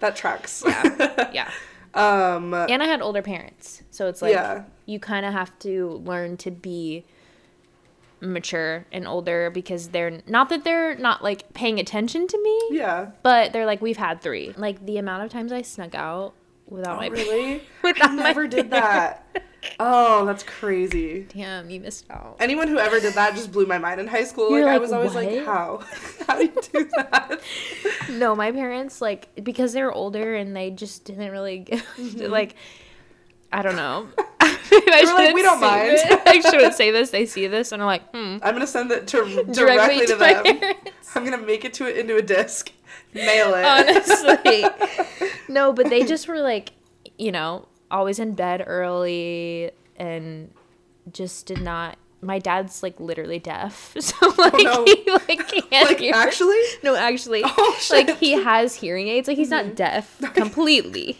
[0.00, 0.62] That tracks.
[0.66, 1.30] Yeah.
[1.32, 1.50] yeah.
[1.94, 3.82] um And I had older parents.
[3.90, 4.64] So it's like Yeah.
[4.86, 7.04] you kind of have to learn to be
[8.20, 13.10] mature and older because they're not that they're not like paying attention to me, yeah.
[13.22, 14.54] but they're like we've had 3.
[14.56, 16.34] Like the amount of times I snuck out
[16.70, 17.62] without Oh, my really?
[17.82, 19.26] without I my never did that.
[19.78, 21.26] Oh, that's crazy.
[21.34, 22.36] Damn, you missed out.
[22.40, 24.50] Anyone who ever did that just blew my mind in high school.
[24.52, 25.82] You're like, I was always like, how?
[26.26, 27.40] how do you do that?
[28.10, 31.84] No, my parents like because they were older and they just didn't really give,
[32.16, 32.54] like
[33.52, 34.08] I don't know.
[34.40, 36.04] I They were like, "We don't mind." this.
[36.24, 37.10] I shouldn't say this.
[37.10, 38.38] They see this and are like, hmm.
[38.42, 40.58] I'm gonna send it to directly, to, my them.
[40.58, 40.90] parents.
[41.16, 42.70] I'm gonna make it to it into a disc,
[43.14, 43.64] mail it.
[43.64, 44.64] Honestly,
[45.48, 46.72] no, but they just were like,
[47.18, 50.50] you know, always in bed early and
[51.12, 51.96] just did not.
[52.22, 54.84] My dad's like literally deaf, so oh, like no.
[54.84, 56.14] he like can't like hear.
[56.14, 59.26] actually, No, actually, Oh, like he has hearing aids.
[59.26, 59.74] Like he's not mm-hmm.
[59.74, 61.18] deaf completely.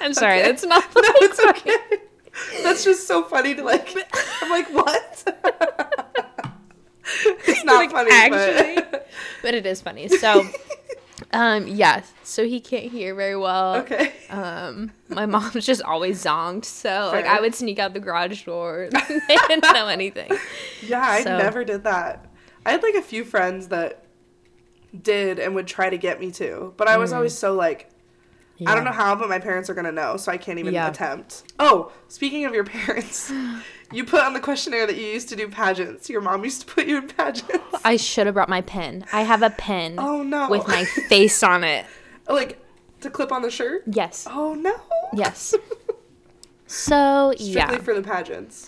[0.00, 0.48] I'm sorry, Okay.
[0.50, 0.84] that's not.
[0.94, 1.76] no, it's okay.
[2.62, 3.94] That's just so funny to like.
[4.42, 5.24] I'm like, what?
[7.04, 8.82] it's not Like, funny, actually?
[8.90, 9.08] but
[9.42, 10.08] but it is funny.
[10.08, 10.44] So,
[11.32, 12.02] um, yeah.
[12.22, 13.76] So he can't hear very well.
[13.76, 14.12] okay.
[14.30, 18.88] Um, my mom's just always zonked, so like I would sneak out the garage door.
[19.08, 20.30] they didn't know anything.
[20.82, 22.26] Yeah, I never did that.
[22.64, 24.04] I had like a few friends that
[25.02, 27.88] did and would try to get me to, but I was always so like,
[28.66, 30.88] I don't know how, but my parents are gonna know, so I can't even Yeah.
[30.88, 31.44] attempt.
[31.58, 33.32] Oh, speaking of your parents,
[33.92, 36.08] you put on the questionnaire that you used to do pageants.
[36.08, 37.58] Your mom used to put you in pageants.
[37.84, 39.04] I should have brought my pen.
[39.12, 40.48] I have a pen oh no.
[40.48, 41.86] with my face on it.
[42.28, 42.58] like
[43.00, 43.84] to clip on the shirt.
[43.86, 44.26] Yes.
[44.30, 44.74] Oh no.
[45.12, 45.54] Yes.
[46.72, 48.66] So Strictly yeah, for the pageants.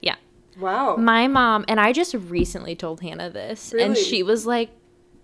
[0.00, 0.16] yeah.
[0.58, 0.96] Wow.
[0.96, 4.70] My mom and I just recently told Hannah this, and she was like,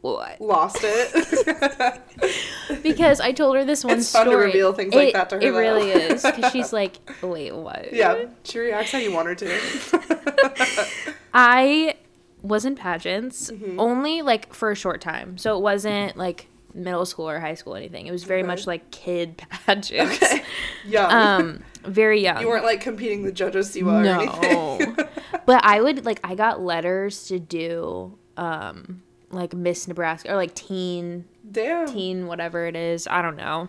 [0.01, 2.01] "What?" Lost it.
[2.83, 4.47] Because I told her this one It's fun to story.
[4.47, 5.59] reveal things like that to her, It though.
[5.59, 10.95] really is because she's like, "Wait, what?" yeah, she reacts how you want her to.
[11.35, 11.97] I
[12.43, 13.79] was in pageants Mm-hmm.
[13.81, 17.75] only like for a short time, so it wasn't like middle school or high school
[17.75, 18.07] or anything.
[18.07, 18.47] It was very Okay.
[18.47, 19.37] much like kid
[19.67, 20.23] pageants.
[20.23, 20.43] okay.
[20.87, 21.07] Yeah.
[21.37, 22.41] Um, very young.
[22.41, 24.95] you weren't like competing with JoJo Siwa or anything.
[24.97, 25.09] No.
[25.47, 30.55] but I would like I got letters to do um like Miss Nebraska or like
[30.55, 31.87] teen Damn.
[31.87, 33.07] teen whatever it is.
[33.07, 33.69] I don't know.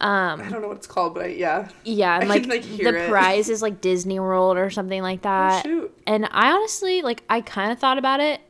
[0.00, 1.68] Um I don't know what it's called, but I, yeah.
[1.84, 3.10] yeah, and I like, can, like, the it.
[3.10, 5.64] prize is like Disney World or something like that.
[5.64, 5.98] Oh, shoot.
[6.06, 8.40] And I honestly like I kind of thought about it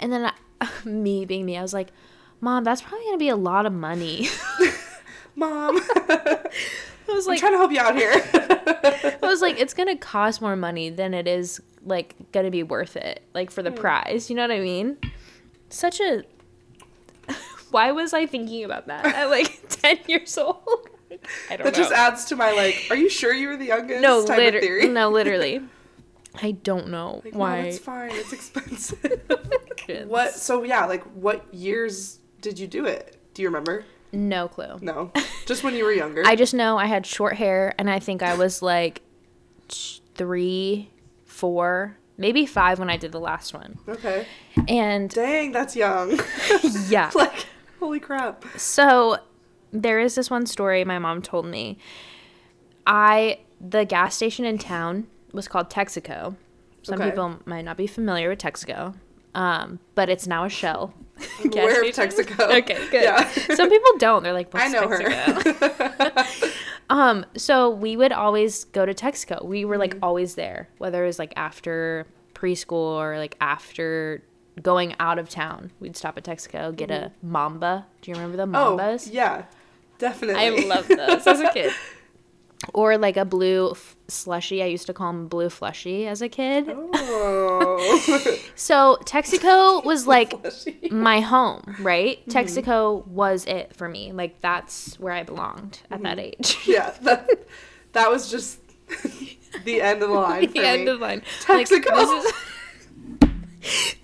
[0.00, 1.92] and then I, me being me, I was like,
[2.40, 4.28] "Mom, that's probably going to be a lot of money."
[5.36, 5.78] Mom.
[7.08, 8.12] I was I'm like, trying to help you out here.
[8.12, 12.96] I was like, it's gonna cost more money than it is like gonna be worth
[12.96, 14.30] it, like for the prize.
[14.30, 14.96] You know what I mean?
[15.70, 16.24] Such a.
[17.70, 20.58] Why was I thinking about that at like ten years old?
[21.50, 21.70] I don't that know.
[21.70, 22.86] just adds to my like.
[22.90, 24.02] Are you sure you were the youngest?
[24.02, 24.88] no, type of theory.
[24.88, 25.62] no, literally.
[26.42, 27.58] I don't know Like, no, why.
[27.62, 28.10] it's fine.
[28.12, 29.20] It's expensive.
[30.06, 30.32] what?
[30.34, 33.16] So yeah, like what years did you do it?
[33.34, 33.84] Do you remember?
[34.12, 34.78] No clue.
[34.80, 35.12] No,
[35.46, 36.22] just when you were younger.
[36.26, 39.02] I just know I had short hair, and I think I was like
[40.14, 40.90] three,
[41.24, 43.78] four, maybe five when I did the last one.
[43.88, 44.26] okay.
[44.68, 46.20] And Dang, that's young.
[46.88, 47.46] yeah, like,
[47.80, 48.44] holy crap.
[48.56, 49.16] so
[49.72, 51.78] there is this one story my mom told me.
[52.86, 56.36] I the gas station in town was called Texaco.
[56.82, 57.10] Some Okay.
[57.10, 58.94] people might not be familiar with Texaco,
[59.34, 60.94] um, but it's now a Shell.
[61.18, 61.52] station.
[61.92, 62.40] Texaco.
[62.60, 63.02] Okay, good.
[63.02, 63.28] Yeah.
[63.54, 64.22] Some people don't.
[64.22, 65.58] They're like, What's I know Texaco?
[65.58, 66.24] her.
[66.90, 69.44] Um, so we would always go to Texaco.
[69.44, 69.80] We were Mm-hmm.
[69.80, 74.22] like always there, whether it was like after preschool or like after
[74.60, 75.70] going out of town.
[75.80, 77.86] We'd stop at Texaco, get a Mamba.
[78.02, 78.66] Do you remember the mambas?
[78.66, 79.08] oh, Mambas?
[79.12, 79.44] yeah,
[79.98, 80.42] definitely.
[80.44, 81.72] I love those as a kid.
[82.72, 84.62] Or like a blue f- slushy.
[84.62, 86.66] I used to call them blue flushy as a kid.
[86.68, 88.36] Oh.
[88.54, 90.34] So Texaco was like
[90.92, 92.18] my home, right?
[92.26, 92.30] Mm-hmm.
[92.30, 94.12] Texaco was it for me.
[94.12, 96.40] Like that's where I belonged at that Mm-hmm.
[96.40, 96.58] age.
[96.66, 97.28] yeah, that,
[97.92, 98.58] that was just
[99.64, 100.66] the end of the line for the me.
[100.66, 101.22] end of line.
[101.42, 101.84] Texaco.
[101.94, 102.32] this is-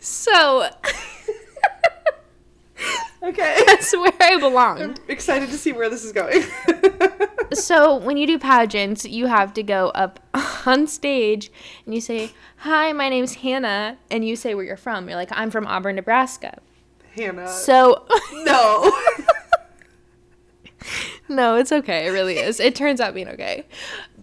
[0.00, 0.68] so
[3.26, 3.62] okay.
[3.66, 4.82] that's where I belonged.
[4.82, 6.44] I'm excited to see where this is going.
[7.52, 10.20] So when you do pageants, you have to go up
[10.66, 11.50] on stage
[11.84, 15.08] and you say, "Hi, my name's Hannah," and you say where you're from.
[15.08, 16.58] You're like, "I'm from Auburn, Nebraska."
[17.14, 17.48] Hannah.
[17.48, 18.92] So no.
[21.28, 22.06] no, it's okay.
[22.06, 22.60] It really is.
[22.60, 23.64] It turns out being okay.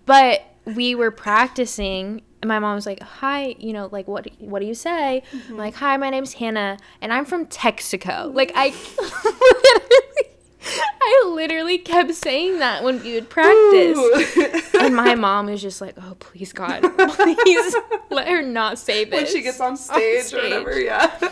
[0.06, 2.22] But we were practicing.
[2.42, 4.28] And my mom was like, "Hi, you know, like what?
[4.40, 8.52] What do you say?" I'm like, "Hi, my name's Hannah, and I'm from Texaco." Like
[8.54, 8.68] I,
[9.00, 10.30] literally,
[11.02, 13.98] I literally kept saying that when we would practice.
[14.80, 17.76] And my mom was just like, "Oh, please God, please
[18.10, 21.32] let her not say this." when she gets on stage, or whatever, yeah.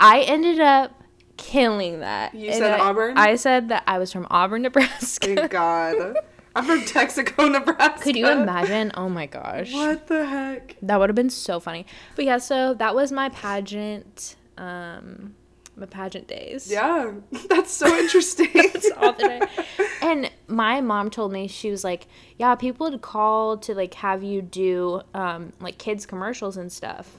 [0.00, 0.92] I ended up
[1.36, 2.34] killing that.
[2.34, 3.16] You And said I- Auburn?
[3.16, 5.34] I said that I was from Auburn, Nebraska.
[5.34, 6.16] Thank God.
[6.54, 8.02] I'm from Texaco, Nebraska.
[8.02, 8.92] Could you imagine?
[8.94, 9.72] Oh my gosh.
[9.72, 10.76] What the heck?
[10.82, 11.86] That would have been so funny.
[12.16, 15.34] But yeah, so that was my pageant um
[15.76, 16.70] my pageant days.
[16.70, 17.12] Yeah,
[17.48, 18.50] that's so interesting.
[18.54, 23.00] That's all that I, and my mom told me she was like, "Yeah, people would
[23.00, 27.18] call to like have you do um like kids commercials and stuff."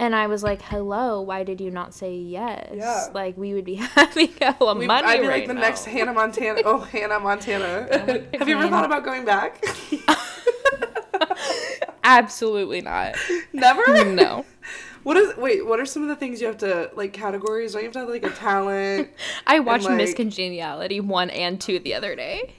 [0.00, 2.70] And I was like, "Hello, why did you not say yes?
[2.74, 3.08] Yeah.
[3.12, 5.84] Like we would be having hella We- money I'd be right like the now." next
[5.84, 6.62] Hannah Montana.
[6.64, 8.26] Oh, Hannah Montana.
[8.38, 9.62] Have you ever thought about going back?
[12.02, 13.14] Absolutely not.
[13.52, 14.04] Never.
[14.06, 14.44] No.
[15.02, 15.36] What is?
[15.36, 15.66] Wait.
[15.66, 17.72] What are some of the things you have to like categories?
[17.72, 19.10] Don't you have to have like a talent
[19.46, 22.54] I watched Miss like- Congeniality 1 and 2 the other day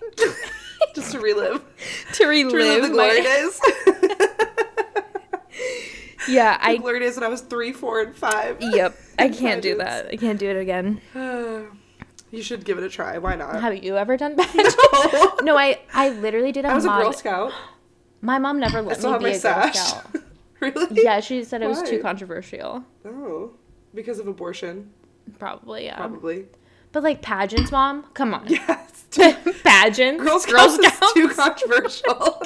[0.96, 1.62] just to relive,
[2.14, 4.48] to relive, to relive the glory my- days?
[6.28, 8.58] Yeah, I glory days when I was three, four, and five.
[8.60, 8.98] Yep.
[9.20, 10.08] I can't do that.
[10.08, 11.02] I can't do it again.
[12.32, 13.18] you should give it a try.
[13.18, 13.62] Why not?
[13.62, 14.76] Have you ever done pageants?
[15.44, 17.54] no, I I literally did a I was a Girl Scout.
[18.22, 19.74] My mom never let me be a Girl.
[19.74, 20.16] Scout.
[20.60, 21.04] really?
[21.04, 22.84] Yeah, she said it was too controversial.
[23.06, 23.52] Oh,
[23.94, 24.92] because of abortion,
[25.40, 25.98] Probably, yeah.
[25.98, 26.46] probably.
[26.92, 28.04] But like pageants, mom?
[28.14, 28.46] Come on.
[28.48, 29.06] Yes.
[29.64, 30.24] pageants?
[30.24, 32.42] Girl Scouts, is too controversial.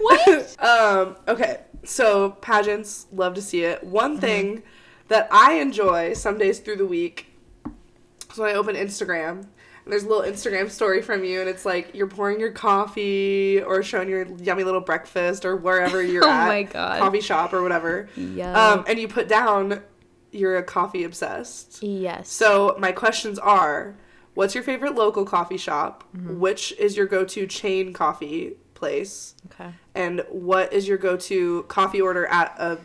[0.00, 0.62] what?
[0.64, 3.80] um, okay, so pageants, love to see it.
[3.80, 3.90] Mm-hmm.
[3.90, 4.62] One thing
[5.08, 7.26] that I enjoy some days through the week
[8.30, 9.46] is when I open Instagram
[9.84, 13.60] and there's a little Instagram story from you, and it's like you're pouring your coffee
[13.60, 17.00] or showing your yummy little breakfast or wherever you're Oh at, my God.
[17.00, 18.08] coffee shop or whatever.
[18.16, 18.54] Yuck.
[18.54, 19.82] Um, and you put down
[20.30, 21.82] you're a coffee obsessed.
[21.82, 22.28] yes.
[22.30, 23.96] So my questions are:
[24.34, 26.04] What's your favorite local coffee shop?
[26.16, 26.38] Mm-hmm.
[26.38, 28.52] Which is your go-to chain coffee
[28.86, 29.34] place?
[29.46, 29.70] okay.
[29.94, 32.78] And what is your go-to coffee order at a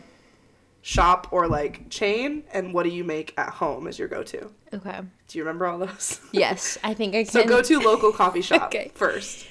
[0.82, 2.44] shop or like chain?
[2.52, 4.50] And what do you make at home as your go-to?
[4.72, 5.00] Okay.
[5.26, 6.20] Do you remember all those?
[6.32, 7.32] Yes, I think I can.
[7.32, 8.92] So go to local coffee shop Okay.
[8.94, 9.46] first.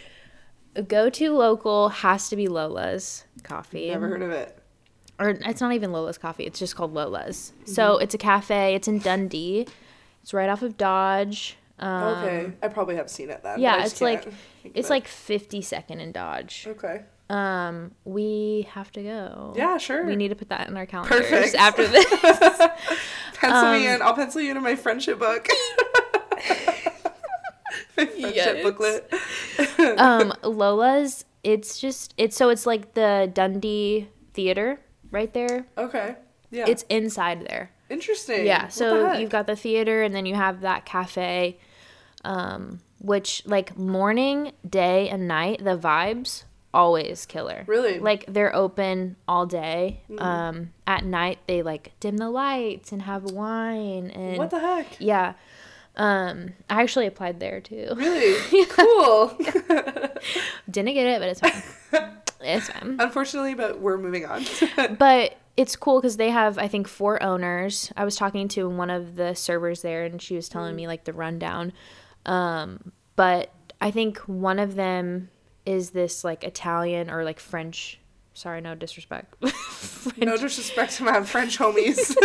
[0.88, 3.90] go to local has to be Lola's coffee.
[3.90, 4.58] Never heard of it.
[5.20, 6.46] or it's not even Lola's Coffee.
[6.46, 7.52] It's just called Lola's.
[7.62, 7.72] Mm-hmm.
[7.74, 8.76] So it's a cafe.
[8.76, 9.68] It's in Dundee.
[10.24, 11.58] It's right off of Dodge.
[11.80, 13.60] Um, Okay, I probably have seen it then.
[13.60, 14.92] Yeah, it's like can't think of it's it.
[14.92, 16.66] like 52nd in Dodge.
[16.70, 17.02] okay.
[17.30, 19.54] Um, we have to go.
[19.58, 20.06] Yeah, sure.
[20.06, 21.56] We need to put that in our calendars Perfect.
[21.60, 22.06] after this.
[23.36, 24.02] Pencil me Um, in.
[24.02, 25.46] I'll pencil you into my friendship book.
[27.94, 28.64] Friendship Yes.
[28.64, 29.12] booklet.
[30.00, 34.80] um lola's it's just it's so it's like the dundee theater
[35.12, 36.16] right there okay.
[36.52, 36.66] Yeah.
[36.68, 38.46] it's inside there interesting.
[38.46, 41.58] yeah so you've got the theater and then you have that cafe
[42.26, 48.00] um which like morning day and night the vibes always killer Really?
[48.00, 53.24] Like they're open all day um at night they like dim the lights and have
[53.24, 54.88] wine and What the heck?
[55.00, 55.34] yeah
[55.96, 58.66] um i actually applied there too Really?
[58.70, 59.30] Cool.
[60.70, 64.46] didn't get it but it's fine it's fine Unfortunately, but we're moving on.
[65.00, 67.92] but it's cool because they have i think four owners.
[67.98, 71.04] I was talking to one of the servers there and she was telling me like
[71.04, 71.74] the rundown.
[72.26, 75.30] Um, but i think one of them
[75.66, 78.00] is this like italian or like french
[78.34, 79.36] sorry no disrespect.
[80.18, 82.16] No disrespect to my French homies.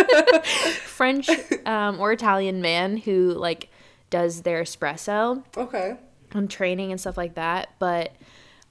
[0.44, 1.28] french
[1.66, 3.70] um, or italian man who like
[4.10, 5.96] does their espresso okay.
[6.32, 8.12] and training and stuff like that but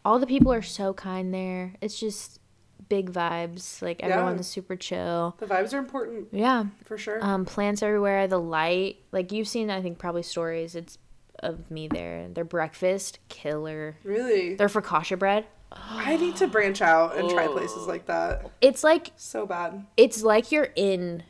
[0.03, 1.75] all the people are so kind there.
[1.81, 2.39] It's just
[2.91, 4.53] big vibes like everyone's Yeah.
[4.55, 7.23] super chill The vibes are important yeah for sure.
[7.23, 8.27] um, plants everywhere.
[8.27, 10.75] The light, like you've seen, I think probably stories.
[10.75, 10.97] It's
[11.39, 12.27] of me there.
[12.27, 13.95] Their breakfast, killer.
[14.03, 14.55] really?
[14.55, 15.45] Their focaccia bread.
[15.71, 18.51] I need to branch out and try places like that.
[18.59, 19.85] It's like So bad.
[19.97, 21.23] it's like you're in,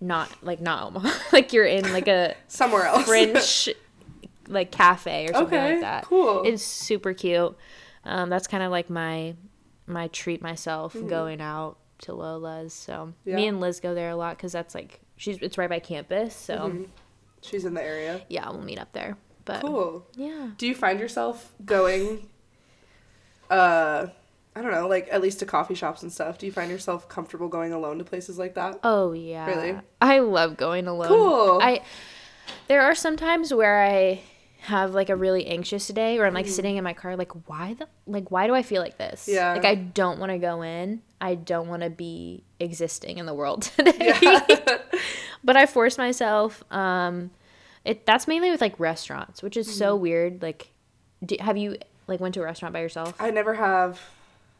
[0.00, 3.04] not like not Omaha, like you're in like a Somewhere else.
[3.06, 3.68] French
[4.48, 6.04] like cafe or something Okay, like that.
[6.04, 6.42] cool.
[6.44, 7.56] It's super cute.
[8.04, 9.34] Um, that's kind of like my
[9.86, 12.72] my treat myself going out to Lola's.
[12.72, 13.30] So Mm-hmm.
[13.30, 13.36] Yeah.
[13.36, 16.34] me and Liz go there a lot because that's like she's it's right by campus.
[16.34, 16.84] So Mm-hmm.
[17.42, 18.22] She's in the area.
[18.30, 19.16] yeah, we'll meet up there.
[19.44, 20.06] But Cool.
[20.16, 20.50] yeah.
[20.56, 22.28] Do you find yourself going
[23.50, 24.06] uh
[24.56, 26.38] I don't know, like at least to coffee shops and stuff.
[26.38, 28.78] Do you find yourself comfortable going alone to places like that?
[28.84, 29.46] Oh yeah.
[29.46, 29.78] Really?
[30.00, 31.08] I love going alone.
[31.08, 31.58] Cool.
[31.62, 31.82] I
[32.68, 34.22] there are some times where I
[34.64, 36.54] have like a really anxious day or I'm like mm-hmm.
[36.54, 39.28] sitting in my car like why the like why do I feel like this?
[39.30, 39.52] Yeah.
[39.52, 41.02] Like I don't want to go in.
[41.20, 44.20] I don't want to be existing in the world today.
[45.44, 47.30] but I force myself um
[47.84, 50.02] it that's mainly with like restaurants, which is so mm-hmm.
[50.02, 50.72] weird like
[51.24, 53.14] do, have you like went to a restaurant by yourself?
[53.20, 54.00] I never have.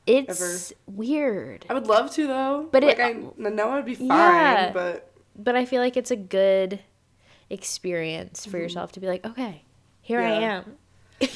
[0.06, 1.64] It's weird.
[1.70, 2.68] I would love to though.
[2.70, 4.70] But like it- I know I'd be fine, Yeah.
[4.72, 6.80] but but I feel like it's a good
[7.48, 8.58] experience for mm-hmm.
[8.58, 9.63] yourself to be like, okay,
[10.04, 10.70] here I Mm-hmm.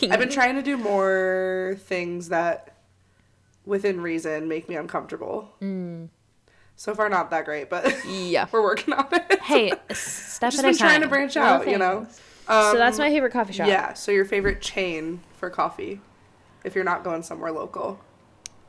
[0.04, 0.12] Am.
[0.12, 2.74] I've been trying to do more things that
[3.64, 5.50] within reason make me uncomfortable.
[5.62, 6.08] Mm.
[6.76, 8.46] So far not that great, but yeah.
[8.52, 9.40] we're working on it.
[9.42, 10.88] Hey, a step just at a been time.
[10.88, 12.06] trying to branch Little out, you know.
[12.48, 13.66] Um, so that's my favorite coffee shop.
[13.68, 16.00] Yeah, so your favorite chain for coffee
[16.64, 17.98] if you're not going somewhere local.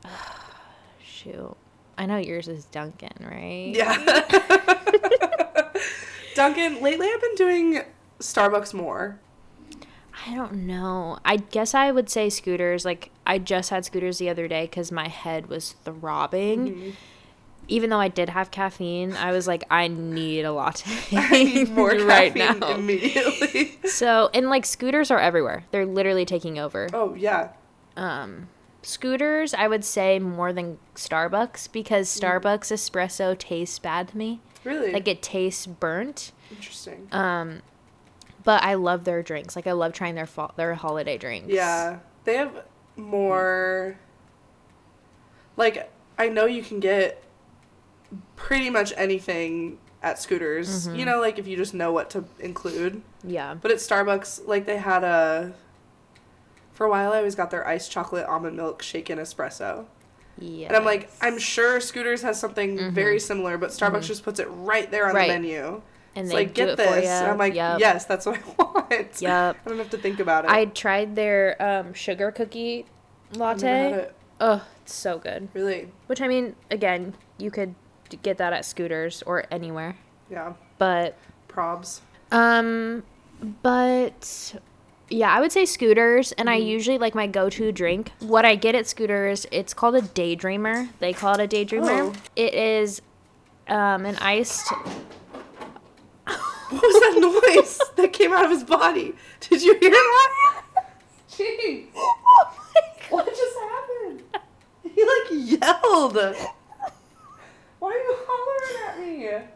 [1.04, 1.56] Shoot.
[1.98, 3.72] I know yours is Dunkin', right?
[3.74, 3.96] Yeah.
[6.34, 7.82] Dunkin', lately I've been doing
[8.20, 9.18] Starbucks more.
[10.26, 11.18] I don't know.
[11.24, 12.84] I guess I would say scooters.
[12.84, 16.68] Like I just had scooters the other day because my head was throbbing.
[16.68, 16.90] Mm-hmm.
[17.68, 21.70] Even though I did have caffeine, I was like, I need a latte I need
[21.74, 22.56] more right now.
[22.74, 23.78] immediately.
[23.88, 25.64] So and like scooters are everywhere.
[25.70, 26.88] They're literally taking over.
[26.92, 27.50] oh yeah.
[27.96, 28.48] um,
[28.82, 34.40] scooters, I would say more than Starbucks because Starbucks espresso tastes bad to me.
[34.64, 34.92] Really?
[34.92, 36.32] Like it tastes burnt.
[36.50, 37.08] Interesting.
[37.12, 37.62] Um,
[38.44, 39.56] but I love their drinks.
[39.56, 41.48] Like I love trying their fall, their holiday drinks.
[41.52, 42.64] Yeah, they have
[42.96, 43.98] more.
[45.56, 47.22] Like I know you can get
[48.36, 50.86] pretty much anything at Scooters.
[50.88, 50.96] Mm-hmm.
[50.98, 53.02] You know, like if you just know what to include.
[53.22, 53.54] Yeah.
[53.54, 55.52] But at Starbucks, like they had a.
[56.72, 59.84] For a while, I always got their iced chocolate almond milk shaken espresso,
[60.38, 60.68] Yeah.
[60.68, 64.46] and I'm like, I'm sure Scooters has something very similar, but Starbucks just puts it
[64.46, 65.16] right there on Mm-hmm.
[65.16, 65.26] Right.
[65.28, 65.82] the menu.
[66.16, 67.78] And It's they like, get this, and I'm like, Yep.
[67.80, 69.20] yes, that's what I want.
[69.22, 69.56] Yep.
[69.64, 70.50] I don't have to think about it.
[70.50, 72.86] I tried their um, sugar cookie
[73.32, 74.02] I've never had latte.
[74.02, 74.14] it.
[74.40, 75.48] Oh, it's so good.
[75.54, 77.74] Really, Which I mean, again, you could
[78.22, 79.96] get that at scooters or anywhere.
[80.30, 80.54] yeah.
[80.78, 81.16] But
[81.48, 82.00] Probs.
[82.32, 83.02] Um,
[83.62, 84.54] but
[85.10, 86.66] yeah, I would say scooters, and I Mm-hmm.
[86.68, 88.12] usually like my go-to drink.
[88.20, 90.88] What I get at scooters, it's called a daydreamer.
[91.00, 92.14] They call it a daydreamer.
[92.14, 92.20] Oh.
[92.36, 93.02] It is
[93.68, 94.72] um an iced.
[96.70, 99.14] What was that noise that came out of his body?
[99.40, 100.32] Did you hear that?
[101.30, 101.86] Jeez.
[101.96, 102.56] Oh
[103.10, 104.22] what just happened?
[104.94, 106.14] He like yelled.
[107.78, 109.46] Why are you hollering at me?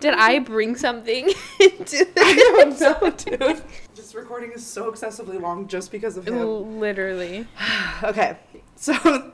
[0.00, 1.26] Did I bring something
[1.60, 2.78] into I this?
[2.78, 3.62] don't know, dude.
[3.96, 6.78] This recording is so excessively long just because of him.
[6.80, 7.46] Literally.
[8.04, 8.36] Okay,
[8.76, 9.32] so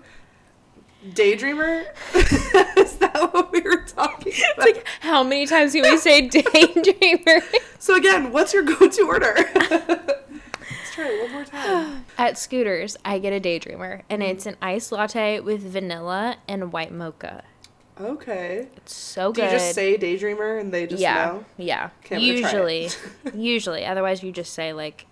[1.11, 1.85] Daydreamer?
[2.79, 4.67] is that what we were talking about?
[4.67, 7.43] Like, how many times can we say daydreamer?
[7.79, 9.35] so again, what's your go-to order?
[10.93, 12.05] try it one more time.
[12.19, 16.93] At Scooters, I get a daydreamer, and it's an iced latte with vanilla and white
[16.93, 17.43] mocha.
[18.01, 18.69] Okay.
[18.77, 19.53] It's so Do good.
[19.53, 21.45] you just say daydreamer and they just yeah, know?
[21.59, 21.91] yeah.
[22.05, 22.89] Okay, I'm gonna try usually,
[23.35, 23.85] usually.
[23.87, 25.07] Otherwise, you just say like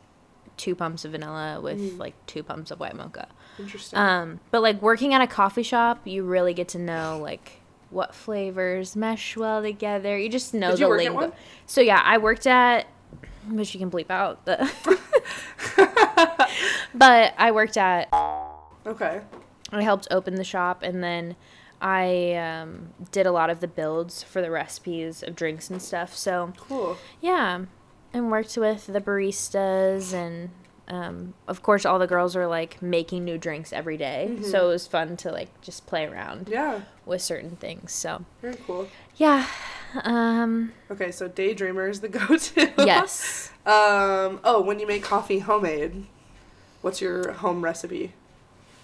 [0.56, 1.98] two pumps of vanilla with Mm.
[1.98, 3.28] like two pumps of white mocha.
[3.62, 3.98] Interesting.
[3.98, 7.60] Um, but like working at a coffee shop, you really get to know like
[7.90, 10.18] what flavors mesh well together.
[10.18, 11.32] You just know Did the lingo.
[11.66, 12.86] So yeah, I worked at,
[13.48, 14.70] which you can bleep out the,
[16.94, 18.08] but I worked at.
[18.86, 19.20] okay.
[19.74, 21.34] I helped open the shop, and then
[21.80, 26.14] I um, did a lot of the builds for the recipes of drinks and stuff.
[26.14, 26.98] So Cool.
[27.20, 27.64] yeah,
[28.12, 30.50] and worked with the baristas and.
[30.88, 34.72] Um, of course, all the girls were like making new drinks every day, so it
[34.72, 36.80] was fun to like just play around Yeah.
[37.06, 37.92] with certain things.
[37.92, 38.88] So Very cool.
[39.16, 39.46] yeah,
[40.02, 42.72] um, Okay, so daydreamer is the go-to.
[42.78, 43.50] yes.
[43.66, 44.40] um.
[44.44, 46.06] Oh, when you make coffee homemade,
[46.82, 48.12] what's your home recipe?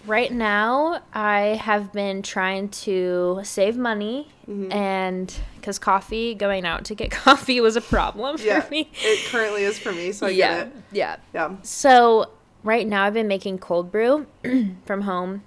[0.09, 4.73] Right now, I have been trying to save money, Mhm.
[4.75, 8.65] and because coffee, going out to get coffee was a problem for Yeah.
[8.71, 8.91] me.
[9.03, 10.73] It currently is for me, so I yeah, get it.
[10.93, 11.17] yeah.
[11.35, 11.57] Yeah.
[11.63, 12.31] So
[12.65, 14.27] right now, I've been making cold brew
[14.87, 15.43] from home.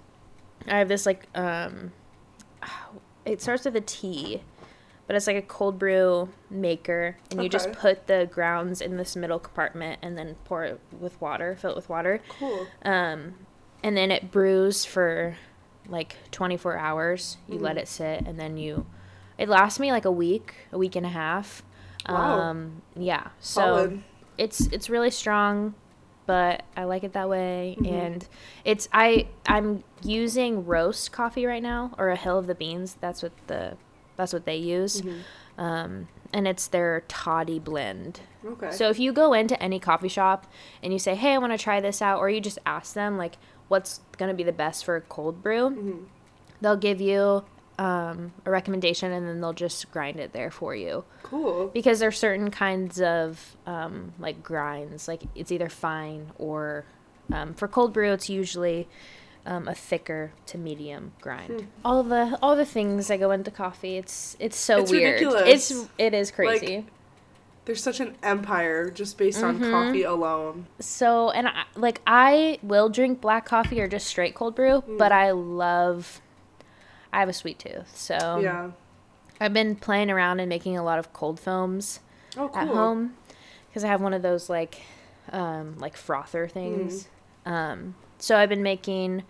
[0.67, 1.91] I have this like um,
[3.25, 4.43] it starts with a T,
[5.07, 9.15] but it's like a cold brew maker, and you just put the grounds in this
[9.15, 12.21] middle compartment, and then pour it with water, fill it with water.
[12.37, 12.67] Cool.
[12.85, 13.33] Um,
[13.83, 15.37] and then it brews for
[15.87, 17.37] like 24 hours.
[17.47, 17.79] You let Mhm.
[17.81, 18.85] it sit, and then you.
[19.37, 21.63] It lasts me like a week, a week and a half.
[22.07, 22.39] Wow.
[22.39, 23.27] Um, yeah.
[23.39, 24.03] So Solid.
[24.37, 25.73] it's it's really strong,
[26.25, 27.75] but I like it that way.
[27.79, 27.91] Mhm.
[27.91, 28.27] And
[28.63, 32.95] it's I I'm using roast coffee right now, or a Hill of the Beans.
[33.01, 33.77] That's what the
[34.15, 35.01] that's what they use.
[35.01, 35.19] Mhm.
[35.57, 38.21] Um, and it's their toddy blend.
[38.45, 38.71] Okay.
[38.71, 40.47] So if you go into any coffee shop
[40.81, 43.17] and you say, "Hey, I want to try this out," or you just ask them
[43.17, 43.37] like,
[43.71, 46.05] "What's gonna be the best for a cold brew?" Mhm.
[46.61, 47.43] They'll give you
[47.79, 51.03] um, a recommendation, and then they'll just grind it there for you.
[51.23, 51.67] Cool.
[51.73, 56.85] Because there's certain kinds of um, like grinds, like it's either fine or
[57.33, 58.87] um, for cold brew, it's usually
[59.47, 61.61] um, a thicker to medium grind.
[61.61, 61.65] Hmm.
[61.83, 65.13] All the all the things that go into coffee, it's it's so It's weird.
[65.21, 65.71] ridiculous.
[65.71, 66.85] It's it is Like, crazy.
[67.65, 69.69] There's such an empire just based on Mhm.
[69.71, 70.65] coffee alone.
[70.79, 74.97] So, and I, like I will drink black coffee or just straight cold brew, Mm.
[74.97, 76.21] but I love.
[77.13, 78.71] I have a sweet tooth, so yeah.
[79.39, 81.99] I've been playing around and making a lot of cold foams
[82.37, 82.57] Oh, cool.
[82.61, 83.15] at home
[83.69, 84.81] because I have one of those like,
[85.31, 87.07] um, like frother things.
[87.45, 87.51] Mm.
[87.51, 89.23] Um, so I've been making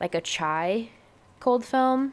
[0.00, 0.90] like a chai
[1.40, 2.12] cold foam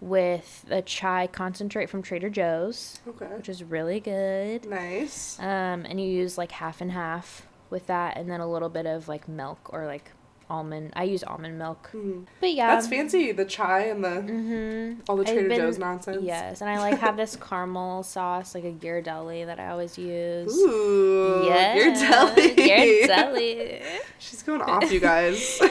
[0.00, 3.26] with a chai concentrate from Trader Joe's, Okay.
[3.26, 4.66] which is really good.
[4.68, 5.38] Nice.
[5.40, 8.86] Um, and you use like half and half with that, and then a little bit
[8.86, 10.10] of like milk or like
[10.48, 10.92] almond.
[10.94, 11.90] I use almond milk.
[11.92, 12.26] Mhm.
[12.40, 13.32] But yeah, That's fancy.
[13.32, 15.00] The chai and the Mm-hmm.
[15.08, 16.22] all the Trader been- Joe's nonsense.
[16.22, 20.56] Yes, and I like have this caramel sauce, like a Ghirardelli that I always use.
[20.56, 21.46] Ooh.
[21.48, 22.54] yeah, deli.
[22.54, 23.82] Ghirardelli.
[24.18, 25.60] She's going off, you guys.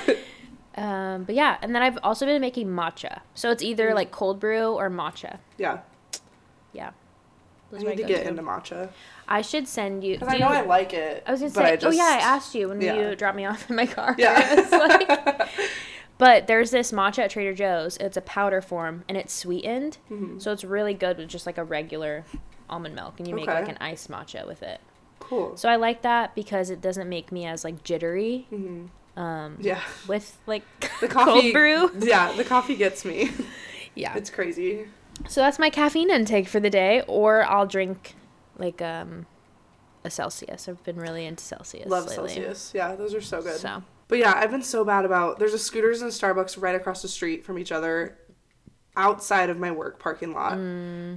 [0.75, 3.21] um, but yeah, and then I've also been making matcha.
[3.33, 3.95] So it's either Mm.
[3.95, 5.39] like cold brew or matcha.
[5.57, 5.79] yeah.
[6.73, 6.89] Yeah.
[6.89, 6.91] I
[7.77, 8.29] Those my need to get go-to.
[8.29, 8.89] into matcha.
[9.27, 10.15] I should send you.
[10.15, 11.23] Because I do know you- I like it.
[11.25, 11.71] I was gonna but say.
[11.73, 12.93] I just, Oh yeah, I asked you when yeah.
[13.09, 14.15] you dropped me off in my car.
[14.17, 14.35] Yeah.
[14.59, 15.49] It's like-
[16.17, 17.97] But there's this matcha at Trader Joe's.
[17.97, 19.97] It's a powder form and it's sweetened.
[20.09, 20.41] Mhm.
[20.41, 22.23] So it's really good with just like a regular
[22.69, 23.59] almond milk and you make Okay.
[23.59, 24.79] like an iced matcha with it.
[25.19, 25.57] Cool.
[25.57, 28.85] So I like that because it doesn't make me as like jittery hmm
[29.17, 29.81] um Yeah.
[30.07, 30.63] with like
[31.01, 31.91] The coffee cold brew.
[32.07, 33.31] Yeah, the coffee gets me.
[33.95, 34.13] Yeah.
[34.17, 34.87] It's crazy.
[35.29, 38.15] So that's my caffeine intake for the day or I'll drink
[38.57, 39.25] like um
[40.03, 40.67] a Celsius.
[40.67, 42.27] I've been really into Celsius Love lately.
[42.33, 42.71] Celsius.
[42.75, 43.57] Yeah, those are so good.
[43.57, 45.39] So But yeah, I've been so bad about.
[45.39, 48.17] There's a Scooters and Starbucks right across the street from each other,
[48.97, 50.57] outside of my work parking lot.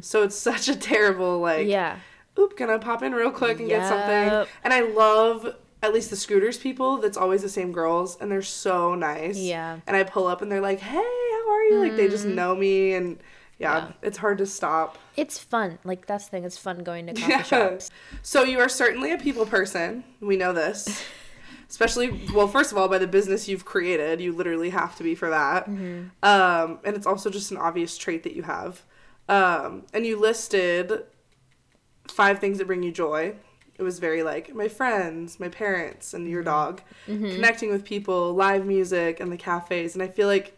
[0.05, 1.67] So it's such a terrible like.
[1.67, 1.71] Mm.
[1.71, 1.97] yeah.
[2.39, 4.47] Oop, gonna pop in real quick and get something.
[4.63, 6.99] And I love at least the Scooters people.
[6.99, 9.39] That's always the same girls, and they're so nice.
[9.39, 9.79] Yeah.
[9.87, 12.55] And I pull up and they're like, "Hey, how are you?" Like they just know
[12.55, 13.19] me, and
[13.59, 13.87] yeah, Mm.
[13.89, 13.93] Yeah.
[14.03, 14.99] it's hard to stop.
[15.17, 15.79] It's fun.
[15.85, 16.45] Like that's the thing.
[16.45, 17.43] It's fun going to coffee Yeah.
[17.43, 17.91] shops.
[18.23, 20.05] So you are certainly a people person.
[20.21, 21.05] We know this.
[21.71, 25.15] Especially, well, first of all, by the business you've created, you literally have to be
[25.15, 25.69] for that.
[25.69, 26.05] Mm-hmm.
[26.23, 28.83] Um, and it's also just an obvious trait that you have.
[29.29, 31.05] Um, and you listed
[32.07, 33.35] five things that bring you joy.
[33.79, 36.33] It was very like my friends, my parents, and Mm-hmm.
[36.33, 39.95] your dog, connecting with people, live music, and the cafes.
[39.95, 40.55] And I feel like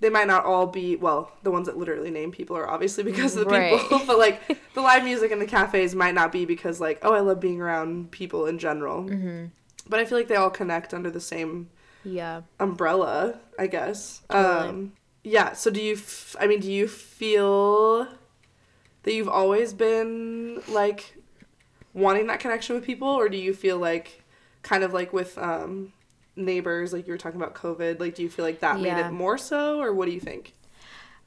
[0.00, 3.36] they might not all be well the ones that literally name people are obviously because
[3.36, 3.80] of the Right.
[3.80, 4.42] people but like
[4.74, 7.58] the live music and the cafes might not be because like oh i love being
[7.62, 9.46] around people in general Mm-hmm.
[9.88, 11.70] but I feel like they all connect under the same
[12.02, 12.42] Yeah.
[12.60, 14.20] umbrella, I guess.
[14.28, 14.68] Totally.
[14.68, 14.92] Um,
[15.22, 15.52] yeah.
[15.54, 15.94] So do you?
[15.94, 18.06] F- I mean, do you feel
[19.04, 21.16] that you've always been like
[21.94, 24.22] wanting that connection with people, or do you feel like
[24.62, 25.92] kind of like with um,
[26.36, 28.00] neighbors, like you were talking about COVID?
[28.00, 30.52] Like, do you feel like that made it more so, or what do you think?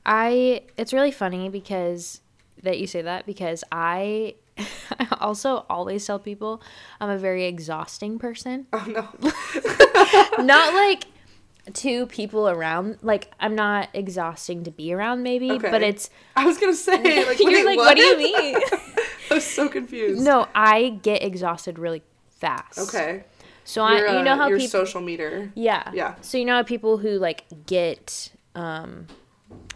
[0.05, 2.21] I it's really funny because
[2.63, 6.61] that you say that because I I also always tell people
[6.99, 8.67] I'm a very exhausting person.
[8.71, 10.43] Oh no.
[10.43, 11.05] not like
[11.73, 15.69] to people around like I'm not exhausting to be around maybe, Okay.
[15.71, 17.95] but it's I was gonna say like you're like what?
[17.97, 18.55] do you mean?
[19.31, 20.23] I was so confused.
[20.23, 22.79] no, I get exhausted really fast.
[22.79, 23.23] Okay.
[23.63, 25.51] So I you know uh, how your people social meter.
[25.55, 25.91] Yeah.
[25.93, 26.15] Yeah.
[26.21, 29.07] So you know how people who like get um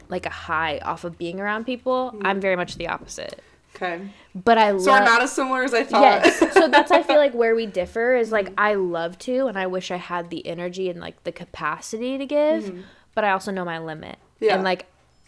[0.10, 2.16] like a high off of being around people?
[2.24, 3.42] I'm very much the opposite.
[3.82, 4.10] Okay.
[4.36, 6.02] But I love So we're not as similar as I thought.
[6.02, 6.54] Yes.
[6.54, 8.60] so that's I feel like where we differ is like mm-hmm.
[8.60, 12.26] I love to and I wish I had the energy and like the capacity to
[12.26, 12.82] give, mm-hmm.
[13.16, 14.18] but I also know my limit.
[14.40, 14.56] Yeah.
[14.56, 14.86] And like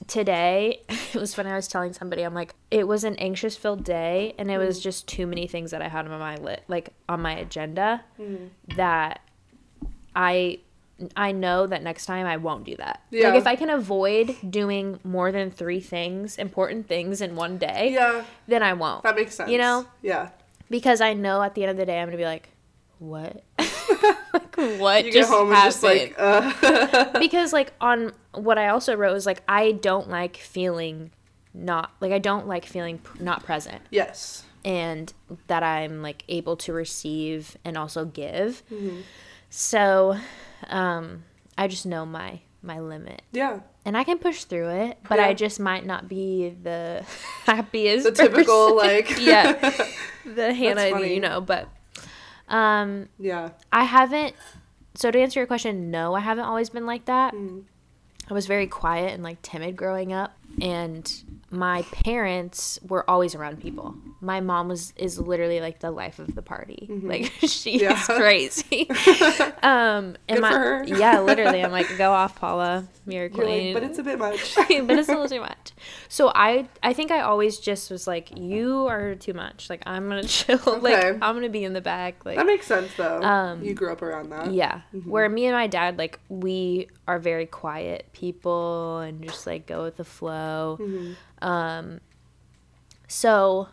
[0.08, 3.84] today, it was funny I was telling somebody I'm like it was an anxious filled
[3.84, 4.84] day and it was mm-hmm.
[4.84, 8.04] just too many things that I had on my lit like on my agenda
[8.76, 9.22] that
[10.16, 10.60] I
[11.16, 13.02] I know that next time I won't do that.
[13.10, 13.30] Yeah.
[13.30, 17.92] Like if I can avoid doing more than 3 things, important things in one day,
[17.94, 19.04] yeah, then I won't.
[19.04, 19.50] that makes sense.
[19.50, 19.88] You know?
[20.02, 20.30] Yeah.
[20.70, 22.50] because I know at the end of the day I'm gonna be like,
[23.00, 23.44] what?
[24.34, 28.70] like what You just get home and just like, uh, because like on what I
[28.70, 31.12] also wrote was like I don't like feeling
[31.54, 34.44] not like I don't like feeling not present yes.
[34.66, 35.14] and
[35.48, 38.64] that I'm like able to receive and also give.
[38.72, 39.02] Mm-hmm.
[39.50, 40.18] So,
[40.70, 41.24] um,
[41.58, 43.22] I just know my my limit.
[43.34, 43.60] Yeah.
[43.86, 45.26] And I can push through it, but Yeah.
[45.26, 47.04] I just might not be the
[47.46, 48.06] happiest.
[48.06, 48.96] The typical, person.
[48.96, 49.52] like- yeah,
[50.26, 51.42] the Hannah, you know.
[51.42, 51.68] But
[52.48, 53.50] um, Yeah.
[53.72, 54.36] I haven't.
[54.96, 57.34] So to answer your question, no, I haven't always been like that.
[57.34, 57.64] Mm.
[58.30, 61.12] I was very quiet and like timid growing up, and
[61.54, 63.96] my parents were always around people.
[64.22, 66.88] My mom was is literally like the life of the party.
[66.90, 67.84] Like she Mm-hmm.
[67.84, 68.00] Yeah.
[68.00, 68.90] is crazy.
[69.64, 73.74] um, and Good my yeah, literally, I'm like, go off, Paula, you're queen.
[73.74, 74.56] like, but it's a bit much.
[74.56, 75.72] but it's a little too much.
[76.10, 79.70] So I I think I always just was like, you are too much.
[79.70, 80.60] Like I'm gonna chill.
[80.82, 82.26] Like I'm gonna be in the back.
[82.26, 83.22] Like that makes sense though.
[83.22, 84.52] Um, you grew up around that.
[84.54, 84.82] yeah.
[84.94, 85.10] Mm-hmm.
[85.10, 89.84] Where me and my dad, like, we are very quiet people and just like go
[89.84, 90.78] with the flow.
[90.80, 91.14] Mm-hmm.
[91.44, 92.00] Um,
[93.08, 93.68] so,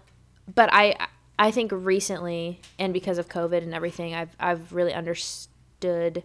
[0.55, 0.97] but I,
[1.39, 6.23] I think recently, and because of COVID and everything, I've, I've really understood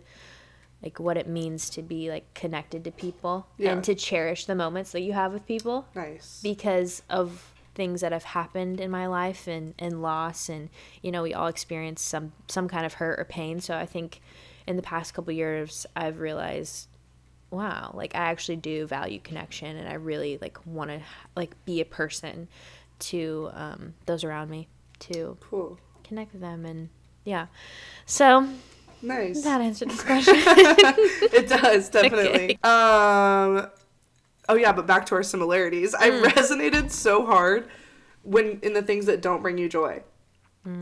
[0.83, 3.71] like what it means to be like connected to people Yeah.
[3.71, 6.41] and to cherish the moments that you have with people Nice.
[6.43, 10.69] because of things that have happened in my life and, and loss and
[11.01, 14.21] you know we all experience some some kind of hurt or pain so i think
[14.65, 16.87] in the past couple years i've realized
[17.55, 20.99] wow like i actually do value connection and i really like want to
[21.35, 22.47] like be a person
[22.99, 24.67] to um, those around me
[24.99, 25.77] to cool.
[26.03, 26.89] connect with them and
[27.23, 27.47] yeah
[28.05, 28.47] so
[29.01, 29.43] Nice.
[29.43, 32.55] that answered this question it does definitely.
[32.55, 32.57] Okay.
[32.63, 33.67] Um.
[34.47, 35.93] Oh yeah, but back to our similarities.
[35.93, 36.23] I Mm.
[36.23, 37.67] resonated so hard
[38.23, 40.01] when in the things that don't bring you joy.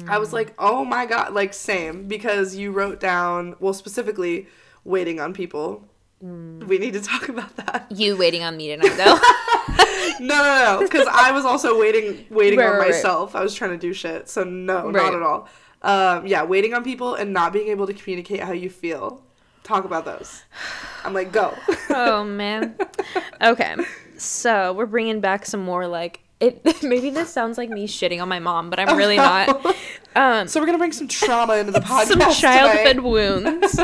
[0.07, 0.33] I was Mm.
[0.33, 4.47] like, oh my god, like same because you wrote down well specifically
[4.85, 5.83] waiting on people.
[6.23, 6.63] Mm.
[6.67, 7.87] We need to talk about that.
[7.89, 9.19] you waiting on me tonight though
[10.19, 12.89] No, no, no, because I was also waiting, waiting Right, on right, right.
[12.91, 13.35] myself.
[13.35, 14.93] I was trying to do shit, so no, Right.
[14.93, 15.49] not at all.
[15.81, 19.21] Um, yeah, waiting on people and not being able to communicate how you feel.
[19.63, 20.43] Talk about those.
[21.03, 21.53] I'm like, go.
[21.89, 22.75] oh man.
[23.41, 23.75] Okay.
[24.17, 26.61] So we're bringing back some more like it.
[26.83, 29.65] Maybe this sounds like me shitting on my mom, but I'm really not.
[30.15, 32.05] Um, so we're gonna bring some trauma into the podcast.
[32.05, 33.03] some childhood tonight.
[33.03, 33.79] wounds.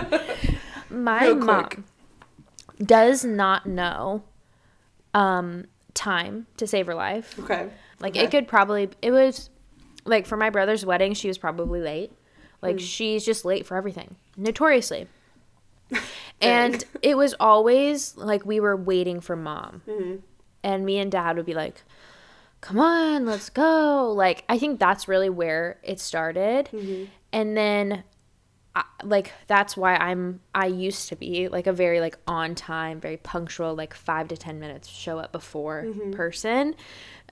[0.89, 1.79] My Real mom quick.
[2.83, 4.23] Does not know
[5.13, 7.37] um time to save her life.
[7.39, 7.69] Okay.
[7.99, 8.25] Like Okay.
[8.25, 9.49] it could probably it was
[10.05, 12.11] like for my brother's wedding, she was probably late.
[12.61, 12.79] Like Hmm.
[12.85, 15.07] she's just late for everything, notoriously.
[16.41, 19.81] and it was always like we were waiting for mom.
[19.87, 20.15] Mm-hmm.
[20.63, 21.83] And me and dad would be like,
[22.61, 26.69] "Come on, let's go." Like I think that's really where it started.
[26.71, 27.05] Mm-hmm.
[27.31, 28.03] And then
[28.75, 32.99] I, like that's why I'm I used to be like a very like on time,
[33.01, 36.11] very punctual, like 5 to 10 minutes show up before Mm-hmm.
[36.11, 36.75] person.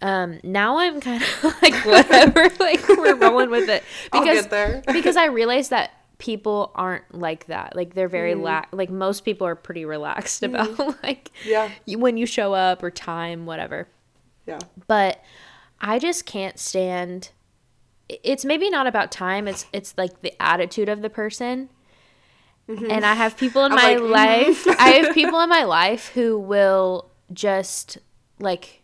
[0.02, 4.50] Um now I'm kind of like whatever, like we're rolling with it I'll because get
[4.50, 4.84] there.
[4.92, 7.76] because I realized that people aren't like that.
[7.76, 8.42] Like they're very Mm-hmm.
[8.44, 11.70] la- like most people are pretty relaxed about like Yeah.
[11.86, 13.88] you- when you show up or time whatever
[14.48, 14.60] Yeah.
[14.88, 15.22] but
[15.80, 17.30] I just can't stand
[18.10, 19.48] it's maybe not about time.
[19.48, 21.70] It's it's like the attitude of the person.
[22.70, 24.12] And I have people in I'm my like, mhm.
[24.12, 24.68] life.
[24.80, 27.98] I have people in my life who will just
[28.40, 28.82] like,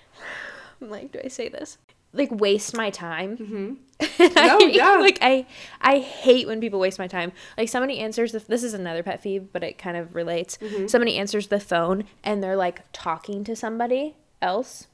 [0.82, 1.78] i'm like, do I say this?
[2.14, 3.38] Like waste my time.
[3.38, 3.74] Mm-hmm.
[4.36, 4.96] No, yeah.
[4.98, 5.46] Like I,
[5.82, 7.32] I hate when people waste my time.
[7.58, 8.40] Like somebody answers the.
[8.40, 10.58] This is another pet peeve, but it kind of relates.
[10.58, 10.88] Mm-hmm.
[10.88, 14.88] Somebody answers the phone and they're like talking to somebody else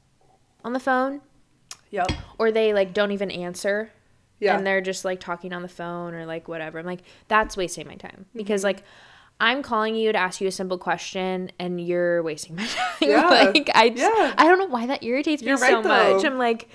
[0.64, 1.20] on the phone,
[1.90, 2.10] Yep.
[2.38, 3.90] or they like don't even answer
[4.40, 4.56] Yeah.
[4.56, 6.78] and they're just like talking on the phone or like whatever.
[6.78, 8.38] I'm like, that's wasting my time Mm-hmm.
[8.38, 8.82] because like
[9.42, 12.86] I'm calling you to ask you a simple question and you're wasting my time.
[13.00, 13.26] Yeah.
[13.28, 14.34] like I just, Yeah.
[14.36, 15.84] I don't know why that irritates me You're so right,
[16.14, 16.24] much.
[16.24, 16.68] I'm like,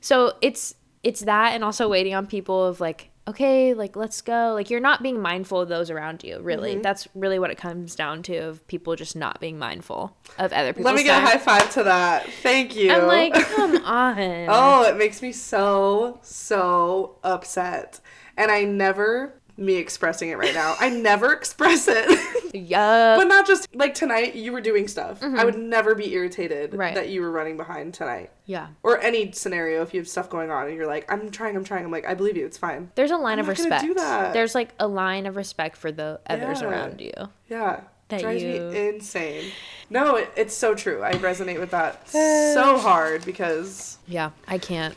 [0.00, 4.52] so it's it's that and also waiting on people of like okay like let's go
[4.54, 6.82] like you're not being mindful of those around you really Mm-hmm.
[6.82, 10.72] that's really what it comes down to of people just not being mindful of other
[10.72, 10.84] people.
[10.84, 12.28] Let me get a high five to that.
[12.42, 12.90] Thank you.
[12.92, 18.00] i'm like come on Oh, it makes me so, so upset.
[18.36, 22.54] And I never, me expressing it right now, I never express it.
[22.54, 25.22] yeah but not just like tonight, you were doing stuff.
[25.22, 26.78] I would never be irritated Mm-hmm.
[26.80, 26.94] Right.
[26.94, 28.30] that you were running behind tonight.
[28.46, 31.56] yeah Or any scenario if you have stuff going on and you're like, I'm trying,
[31.56, 31.84] I'm trying.
[31.84, 32.90] I'm like, I believe you, it's fine.
[32.94, 34.32] There's a line I'm of not gonna do respect.
[34.34, 36.68] There's like a line of respect for the others Yeah.
[36.68, 37.12] around you.
[37.48, 37.80] Yeah.
[38.08, 39.50] That drives you- me insane.
[39.90, 41.02] No, it, it's so true.
[41.02, 44.94] I resonate with that so hard because Yeah, I can't.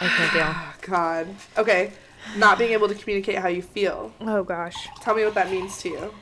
[0.00, 0.54] I can't deal.
[0.94, 1.28] God.
[1.58, 1.92] Okay.
[2.36, 4.12] Not being able to communicate how you feel.
[4.20, 4.88] Oh gosh.
[5.00, 6.14] Tell me what that means to you.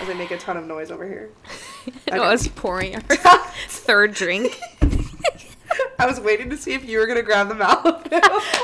[0.00, 1.30] As I make a ton of noise over here.
[2.10, 3.00] I know I was pouring our
[3.68, 4.58] third drink.
[5.98, 7.84] I was waiting to see if you were gonna grab the mouth.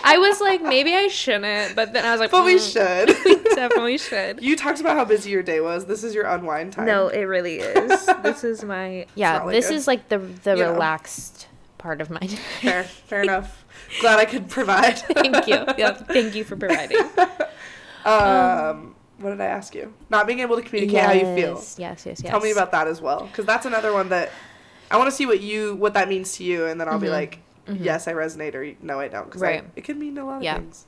[0.04, 3.44] I was like, maybe I shouldn't, but then I was like, but we "Mm, should.
[3.54, 4.42] definitely should.
[4.42, 5.84] you talked about how busy your day was.
[5.86, 6.86] This is your unwind time.
[6.86, 8.06] No, it really is.
[8.22, 9.34] This is my yeah.
[9.34, 10.72] not like this a- is like the the you know.
[10.72, 11.48] relaxed
[11.78, 12.36] part of my day.
[12.62, 12.84] Fair.
[12.84, 13.64] Fair enough.
[14.00, 14.98] Glad I could provide.
[15.14, 15.64] thank you.
[15.78, 16.98] Yeah, thank you for providing.
[18.04, 19.92] Um, what did I ask you?
[20.10, 21.54] Not being able to communicate how you feel.
[21.54, 22.30] Yes, yes, yes, yes.
[22.30, 24.30] Tell me about that as well, because that's another one that
[24.90, 27.08] I want to see what you what that means to you, and then I'll be
[27.08, 29.64] like, yes, I resonate, or no, I don't, because Mm-hmm.
[29.64, 29.70] Right.
[29.76, 30.56] it can mean a lot of Yeah.
[30.58, 30.86] things.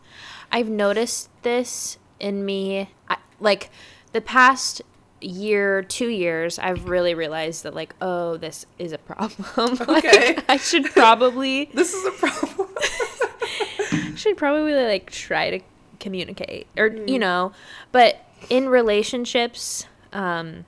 [0.53, 3.71] I've noticed this in me, I, like
[4.13, 4.83] the past
[5.21, 6.59] year, two years.
[6.59, 9.77] I've really realized that, like, oh, this is a problem.
[9.89, 10.39] Like, Okay.
[10.49, 12.69] I should probably This is a problem.
[14.17, 15.61] should probably like try to
[16.01, 17.09] communicate, or Mm.
[17.09, 17.53] you know,
[17.93, 20.65] but in relationships, um,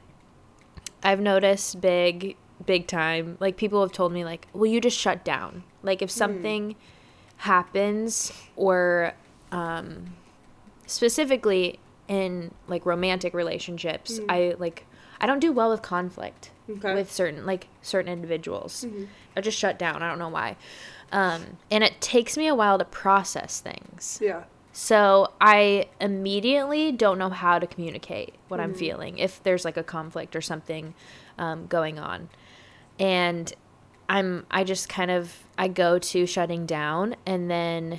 [1.03, 3.37] I've noticed big, big time.
[3.41, 5.63] Like people have told me, like, "Will you just shut down.
[5.83, 6.03] Like Mm.
[6.03, 6.77] if something
[7.39, 9.13] happens, or
[9.53, 10.15] um,
[10.87, 11.79] specifically
[12.11, 14.85] in like romantic relationships, I like
[15.21, 16.51] I don't do well with conflict.
[16.69, 16.95] Okay.
[16.95, 18.85] with certain like certain individuals.
[18.87, 19.05] Mm-hmm.
[19.37, 20.03] I just shut down.
[20.05, 20.57] I don't know why.
[21.11, 24.21] Um, and it takes me a while to process things.
[24.23, 24.45] yeah.
[24.73, 28.71] So I immediately don't know how to communicate what Mm-hmm.
[28.71, 30.95] I'm feeling if there's like a conflict or something
[31.39, 32.29] um, going on,
[33.01, 33.53] and
[34.09, 37.99] I'm I just kind of I go to shutting down and then,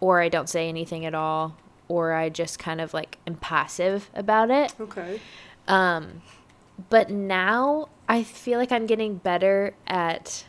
[0.00, 1.56] or I don't say anything at all,
[1.92, 4.74] or I just kind of like am passive about it.
[4.80, 5.20] Okay.
[5.68, 6.22] Um,
[6.88, 10.46] but now I feel like I'm getting better at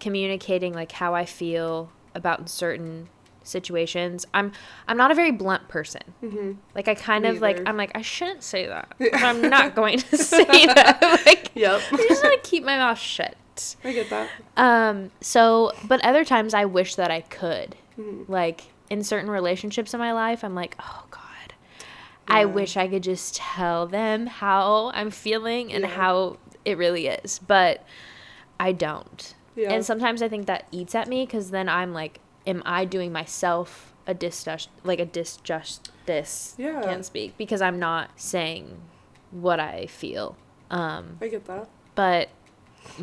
[0.00, 3.10] communicating like how I feel about certain
[3.42, 4.26] situations.
[4.32, 4.52] I'm
[4.88, 6.00] I'm not a very blunt person.
[6.22, 6.52] Mm-hmm.
[6.74, 7.60] Like I kind Me of like.
[7.66, 8.94] I'm like I shouldn't say that.
[8.98, 11.20] But I'm not going to say that.
[11.26, 11.82] like Yep.
[11.92, 13.36] I just want to keep my mouth shut.
[13.84, 14.30] I get that.
[14.56, 17.76] Um so but other times I wish that I could.
[17.98, 18.32] Mm-hmm.
[18.32, 21.54] Like in certain relationships in my life, I'm like, "Oh god,
[22.28, 25.90] I wish I could just tell them how I'm feeling and Yeah.
[25.90, 27.82] how it really is, but
[28.58, 29.34] I don't.
[29.56, 29.72] Yeah.
[29.72, 33.12] And sometimes I think that eats at me because then I'm like, am I doing
[33.12, 36.54] myself a disjust, like a disjustice?
[36.58, 36.82] Yeah.
[36.82, 38.80] Can't speak because I'm not saying
[39.30, 40.36] what I feel.
[40.70, 41.68] Um, I get that.
[41.94, 42.28] but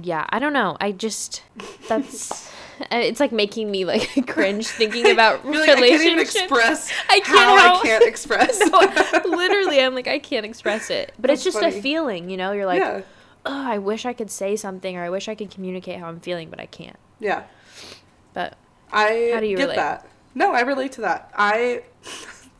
[0.01, 0.77] yeah, I don't know.
[0.79, 1.43] I just
[1.87, 2.51] that's
[2.81, 7.19] uh, it's like making me like cringe thinking about like, I can't even express I
[7.21, 8.59] can't how I can't express.
[8.59, 8.79] no,
[9.25, 12.51] literally, I'm like I can't express it, but it's That's just a feeling, you know.
[12.51, 13.01] You're like, yeah.
[13.45, 16.19] oh, I wish I could say something, or I wish I could communicate how I'm
[16.19, 16.97] feeling, but I can't.
[17.19, 17.43] Yeah.
[18.33, 18.55] But
[18.91, 19.75] I How do you get relate?
[19.77, 20.07] that.
[20.35, 21.31] No, I relate to that.
[21.35, 21.83] I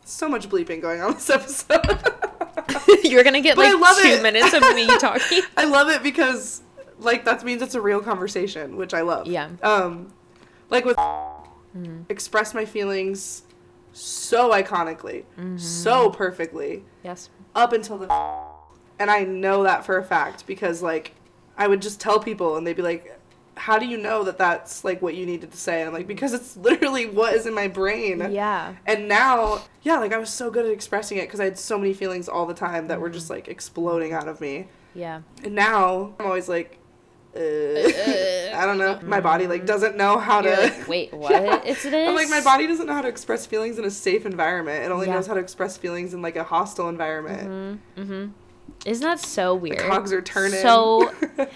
[0.04, 1.86] so much bleeping going on this episode.
[3.04, 4.24] you're gonna get But like two it.
[4.24, 5.42] minutes of me talking.
[5.56, 6.62] I love it because
[7.00, 9.28] like that means it's a real conversation, which I love.
[9.28, 9.50] Yeah.
[9.64, 10.14] Um
[10.70, 12.04] like with Mm-hmm.
[12.10, 13.44] express my feelings
[13.94, 15.58] so iconically, Mm-hmm.
[15.58, 17.30] so perfectly Yes.
[17.56, 18.08] up until the
[19.00, 21.14] and I know that for a fact because like
[21.58, 23.14] I would just tell people and they'd be like
[23.56, 25.80] how do you know that that's like what you needed to say?
[25.82, 28.28] And I'm like, because it's literally what is in my brain.
[28.32, 28.76] Yeah.
[28.86, 31.76] And now, yeah, like I was so good at expressing it because I had so
[31.80, 33.14] many feelings all the time that were Mm.
[33.14, 34.68] just like exploding out of me.
[34.94, 35.22] Yeah.
[35.44, 36.78] And now I'm always like,
[37.38, 39.00] uh, I don't know.
[39.04, 40.50] My body like doesn't know how to.
[40.50, 41.32] You're like, wait, what?
[41.32, 41.62] Yeah.
[41.64, 44.26] It's it I'm like my body doesn't know how to express feelings in a safe
[44.26, 44.84] environment.
[44.84, 45.14] It only Yeah.
[45.16, 47.82] knows how to express feelings in like a hostile environment.
[47.98, 48.32] Mm-hmm.
[48.86, 49.80] Isn't that so The weird?
[49.80, 50.60] cogs are turning.
[50.62, 51.12] So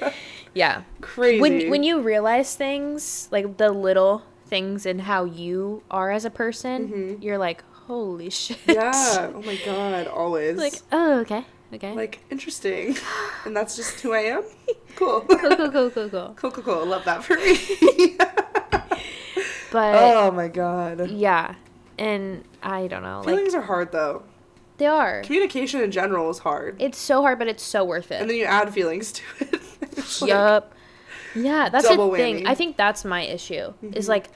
[0.54, 0.84] yeah.
[1.02, 1.42] crazy.
[1.42, 6.30] When when you realize things like the little things and how you are as a
[6.30, 7.24] person, Mhm.
[7.24, 8.58] you're like, holy shit.
[8.68, 9.32] yeah.
[9.34, 10.08] Oh my god.
[10.08, 10.58] Always.
[10.58, 11.94] like oh okay okay.
[11.94, 12.96] like interesting,
[13.46, 14.44] and that's just who I am.
[14.98, 15.22] Cool.
[15.22, 16.34] cool cool cool cool cool.
[16.36, 16.86] Cool, cool, cool.
[16.86, 18.18] Love that for me.
[19.72, 21.10] But oh my god.
[21.10, 21.56] yeah,
[21.98, 24.24] and I don't know, like Feelings are hard though.
[24.78, 25.22] they are.
[25.24, 26.76] Communication in general is hard.
[26.82, 28.20] It's so hard, but it's so worth it.
[28.20, 29.62] and then you add feelings to it.
[30.22, 30.74] Like- Yup.
[31.36, 32.44] Yeah, that's the thing.
[32.44, 32.48] whammy.
[32.48, 33.74] I think that's my issue.
[33.82, 34.10] Is Mhm.
[34.10, 34.28] like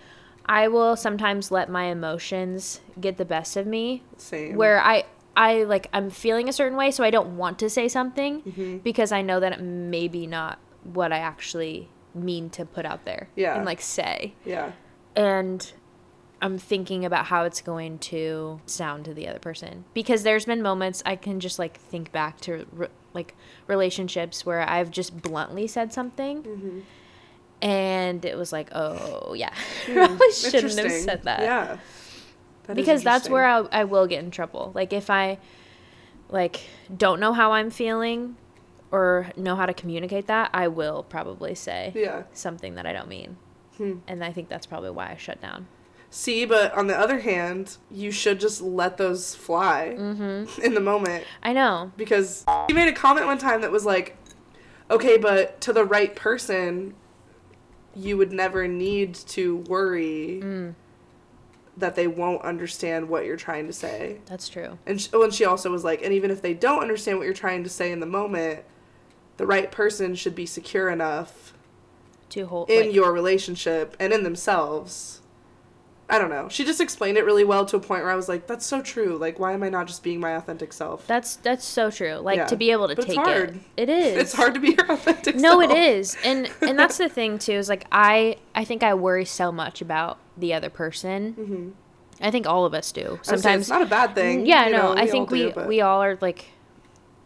[0.46, 4.56] I will sometimes let my emotions get the best of me Same.
[4.56, 5.04] where I
[5.38, 8.84] I like I'm feeling a certain way so I don't want to say something Mhm.
[8.84, 13.04] because I know that it may be not what I actually mean to put out
[13.06, 13.56] there Yeah.
[13.56, 14.34] and like say.
[14.46, 14.72] Yeah.
[15.16, 15.72] And
[16.42, 20.62] I'm thinking about how it's going to sound to the other person because there's been
[20.62, 23.36] moments I can just like think back to re- like
[23.68, 26.80] relationships where I've just bluntly said something Mm-hmm.
[27.62, 29.54] and it was like, "Oh, yeah.
[29.86, 31.78] Probably shouldn't have said that." Yeah.
[32.68, 34.72] That because that's where I, I will get in trouble.
[34.74, 35.38] Like if i
[36.30, 36.62] like
[36.96, 38.36] don't know how i'm feeling
[38.92, 42.24] or know how to communicate that i will probably say Yeah.
[42.34, 43.38] something that i don't mean.
[43.78, 43.98] Hmm.
[44.08, 45.68] and i think that's probably why i shut down.
[46.10, 50.62] See, but on the other hand, you should just let those fly mm-hmm.
[50.62, 51.26] in the moment.
[51.44, 51.92] I know.
[51.98, 54.16] Because he made a comment one time that was like,
[54.90, 56.94] okay, but to the right person,
[57.94, 60.76] you would never need to worry mm,
[61.78, 64.20] that they won't understand what you're trying to say.
[64.28, 66.82] that's true And she, oh, and she also was like, and even if they don't
[66.82, 68.64] understand what you're trying to say in the moment,
[69.38, 71.54] the right person should be secure enough
[72.30, 75.22] to hold in like, your relationship and in themselves.
[76.08, 76.48] I don't know.
[76.50, 78.80] She just explained it really well to a point where I was like, that's so
[78.82, 79.18] true.
[79.18, 81.06] Like, why am I not just being my authentic self?
[81.08, 82.46] that's that's so true like Yeah.
[82.46, 83.60] to be able to But it's take hard.
[83.76, 85.42] it it is It's hard to be your authentic self.
[85.42, 85.72] no self.
[85.72, 89.26] it is and and that's the thing too is like i i think i worry
[89.26, 91.70] so much about the other person Mm-hmm.
[92.22, 94.46] i think all of us do Sometimes it's not a bad thing.
[94.46, 96.46] Yeah, you no, know, I think we do, but- we all are like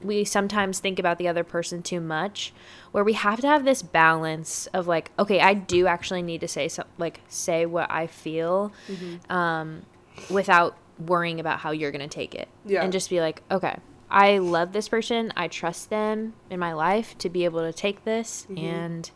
[0.01, 2.53] we sometimes think about the other person too much
[2.91, 6.47] where we have to have this balance of like okay i do actually need to
[6.47, 9.32] say some like say what i feel Mm-hmm.
[9.32, 9.82] um
[10.30, 12.82] without worrying about how you're gonna take it Yeah.
[12.84, 13.78] and just be like okay
[14.10, 18.05] i love this person i trust them in my life to be able to take
[18.05, 19.12] this and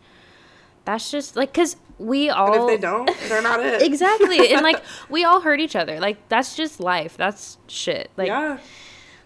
[0.86, 2.54] that's just like because we all.
[2.54, 3.82] And if they don't, they're not it.
[3.82, 8.28] exactly and like we all hurt each other like that's just life that's shit like
[8.28, 8.58] yeah.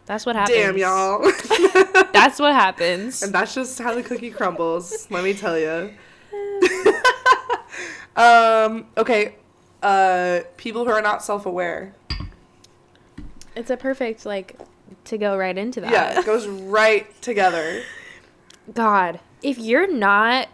[0.05, 1.21] that's what happens Damn, y'all.
[2.13, 5.07] that's what happens and that's just how the cookie crumbles.
[5.09, 5.93] let me tell you.
[8.15, 8.87] um.
[8.97, 9.35] Okay.
[9.81, 10.41] Uh.
[10.57, 11.93] People who are not self-aware.
[13.55, 14.59] it's a perfect like
[15.05, 17.81] to go right into that Yeah, it goes right together.
[18.73, 20.47] god if you're not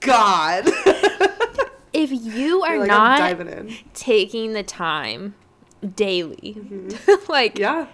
[0.00, 0.68] God.
[1.92, 3.74] if you are like, not diving in.
[3.94, 5.34] taking the time
[5.94, 7.14] daily mm-hmm.
[7.32, 7.86] like Yeah.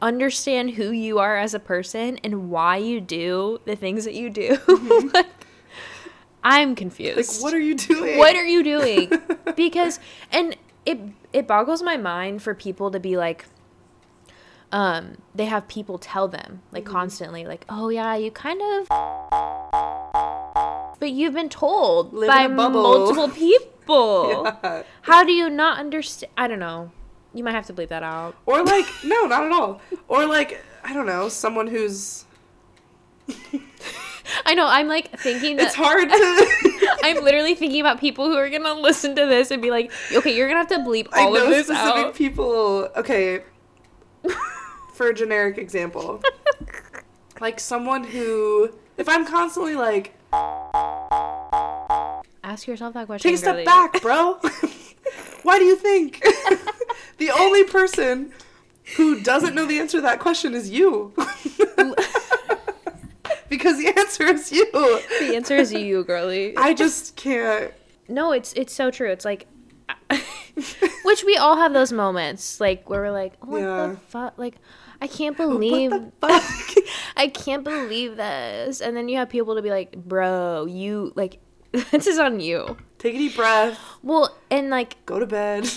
[0.00, 4.30] understand who you are as a person and why you do the things that you
[4.30, 5.08] do mm-hmm.
[5.14, 5.26] like
[6.44, 8.18] i'm confused Like, what are you doing?
[8.18, 9.10] what are you doing
[9.56, 9.98] because
[10.30, 11.00] and it
[11.32, 13.46] it boggles my mind for people to be like
[14.72, 16.92] um they have people tell them like Mm-hmm.
[16.92, 18.88] constantly like oh yeah you kind of
[20.98, 24.82] but you've been told Live by multiple people Yeah.
[25.02, 26.90] how do you not understand i don't know
[27.34, 29.82] you might have to bleep that out Or like, no, not at all.
[30.08, 32.24] Or like, I don't know, someone who's.
[34.46, 36.96] i know i'm like thinking that It's hard to.
[37.04, 40.34] i'm literally thinking about people who are gonna listen to this and be like okay
[40.34, 42.88] you're gonna have to bleep I all of know this specific out people.
[42.96, 43.42] Okay.
[44.96, 46.22] For a generic example,
[47.40, 50.14] like someone who, if I'm constantly like,
[52.42, 53.64] ask yourself that question take a step girly.
[53.66, 54.38] back, bro.
[55.42, 56.24] Why do you think?
[57.18, 58.32] the only person
[58.96, 61.12] who doesn't know the answer to that question is you.
[63.50, 64.64] because the answer is you.
[64.72, 66.56] The answer is you, girly.
[66.56, 67.70] I just can't.
[68.08, 69.10] no, it's it's so true.
[69.10, 69.46] It's like
[71.04, 73.86] Which we all have those moments, like where we're like, oh "What Yeah.
[73.88, 74.56] the fuck?" Like,
[75.00, 75.90] I can't believe,
[76.20, 76.84] What the fuck?
[77.16, 78.80] I can't believe this.
[78.80, 81.38] And then you have people to be like, "Bro, you like,
[81.72, 83.78] this is on you." Take a deep breath.
[84.02, 85.68] Well, and like, Go to bed.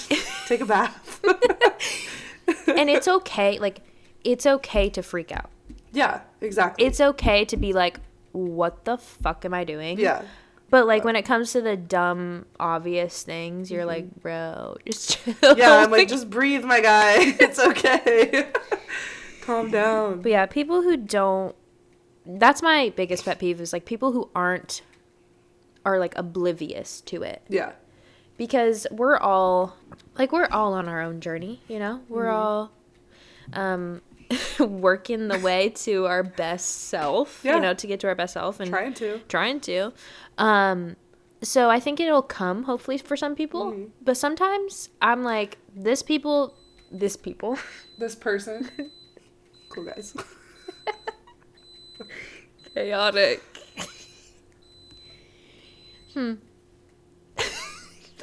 [0.47, 1.19] Take a bath.
[2.67, 3.59] and it's okay.
[3.59, 3.81] Like,
[4.23, 5.49] it's okay to freak out.
[5.91, 6.85] yeah, exactly.
[6.85, 7.99] It's okay to be like,
[8.31, 10.23] "What the fuck am I doing?" yeah.
[10.69, 15.33] But like when it comes to the dumb, obvious things, you're like, bro, just chill.
[15.33, 15.57] Mm-hmm.
[15.59, 17.15] Yeah, I'm like, just breathe, my guy.
[17.39, 18.51] It's okay.
[19.41, 20.21] Calm down.
[20.21, 21.55] But yeah, people who don't.
[22.25, 24.83] That's my biggest pet peeve is like people who aren't
[25.85, 27.71] are like oblivious to it Yeah.
[28.37, 29.75] because we're all
[30.17, 32.01] like we're all on our own journey, you know.
[32.09, 32.35] We're Mm-hmm.
[32.35, 32.71] all
[33.53, 34.01] um
[34.59, 37.55] working the way to our best self, Yeah.
[37.55, 39.19] you know, to get to our best self and Trying to.
[39.27, 39.91] trying to.
[40.37, 40.95] Um,
[41.41, 43.83] so I think it'll come hopefully for some people, Mm-hmm.
[44.01, 46.53] but sometimes I'm like, this people,
[46.91, 47.57] this people,
[47.97, 48.69] This person.
[49.69, 50.15] Cool guys.
[52.73, 53.43] chaotic.
[56.13, 56.33] Hmm.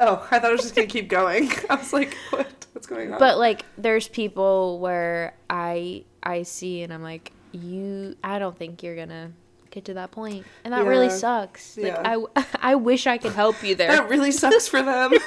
[0.01, 1.51] oh, I thought I was just gonna keep going.
[1.71, 2.56] I was like, what?
[2.77, 3.19] What's going on?
[3.19, 8.83] But like, there's people where I I see and I'm like, you, I don't think
[8.83, 9.33] you're gonna
[9.71, 11.13] get to that point, and that really Yeah.
[11.13, 11.79] sucks.
[11.79, 12.19] Like, I
[12.61, 13.89] I wish I could help you there.
[13.89, 15.13] that really sucks for them.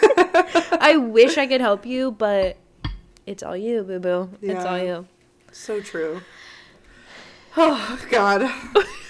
[0.80, 2.56] I wish I could help you, but
[3.26, 4.30] it's all you, boo boo.
[4.44, 5.08] It's all you.
[5.52, 6.22] so true.
[7.58, 8.48] Oh God.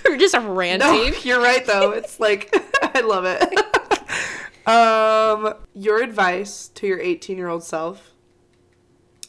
[0.06, 1.14] We're just No, ranting.
[1.24, 1.92] you're right though.
[1.92, 2.56] It's like
[2.96, 4.66] I love it.
[4.66, 8.14] um, your advice to your 18 year old self,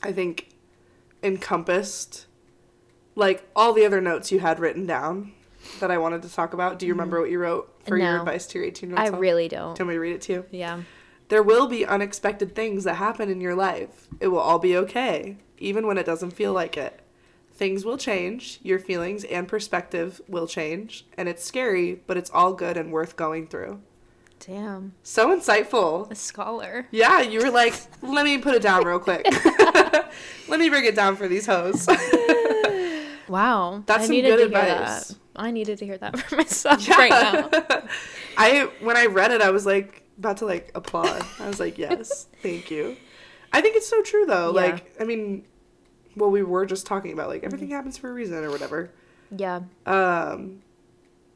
[0.02, 0.48] I think,
[1.22, 2.26] encompassed
[3.14, 5.32] like all the other notes you had written down
[5.80, 6.78] that I wanted to talk about.
[6.78, 7.22] Do you remember mm-hmm.
[7.22, 9.20] what you wrote for your advice to your 18 year old I self?
[9.20, 9.76] really don't.
[9.76, 10.46] Do you want me to read it to you?
[10.50, 10.82] Yeah.
[11.28, 14.08] There will be unexpected things that happen in your life.
[14.18, 17.00] It will all be okay, even when it doesn't feel like it.
[17.52, 22.54] Things will change, your feelings and perspective will change, and it's scary, but it's all
[22.54, 23.80] good and worth going through.
[24.46, 24.94] Damn.
[25.02, 26.10] So insightful.
[26.10, 26.86] A scholar.
[26.90, 29.26] Yeah, you were like, let me put it down real quick.
[30.48, 31.86] let me bring it down for these hoes.
[33.28, 33.84] Wow.
[33.86, 35.08] That's I some needed good to hear advice.
[35.08, 35.16] that.
[35.36, 37.48] I needed to hear that for myself right now.
[38.36, 41.24] I when I read it, I was like about to like applaud.
[41.38, 42.96] I was like, yes, thank you.
[43.52, 44.46] I think it's so true though.
[44.52, 44.60] Yeah.
[44.72, 45.44] Like, I mean,
[46.14, 48.90] what we were just talking about, like everything happens for a reason or whatever.
[49.30, 49.60] Yeah.
[49.86, 50.62] Um,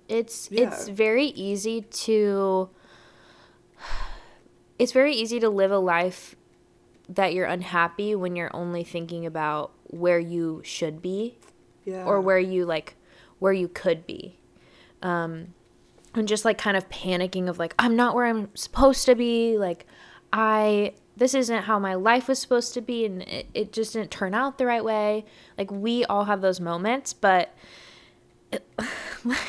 [0.08, 0.66] It's Yeah.
[0.74, 2.70] it's very easy to
[4.78, 6.34] it's very easy to live a life
[7.08, 11.38] that you're unhappy when you're only thinking about where you should be
[11.84, 12.04] yeah.
[12.04, 12.96] or where you like
[13.38, 14.38] where you could be
[15.02, 15.52] um
[16.14, 19.58] and just like kind of panicking of like i'm not where i'm supposed to be
[19.58, 19.86] like
[20.32, 24.10] i this isn't how my life was supposed to be and it, it just didn't
[24.10, 25.24] turn out the right way
[25.58, 27.54] like we all have those moments but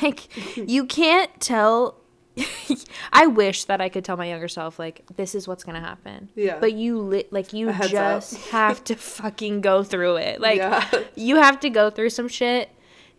[0.02, 1.96] like you can't tell
[3.12, 6.28] I wish that I could tell my younger self like this is what's gonna happen.
[6.34, 6.58] Yeah.
[6.60, 10.40] But you li- like you just have to fucking go through it.
[10.40, 10.86] Like Yeah.
[11.14, 12.70] you have to go through some shit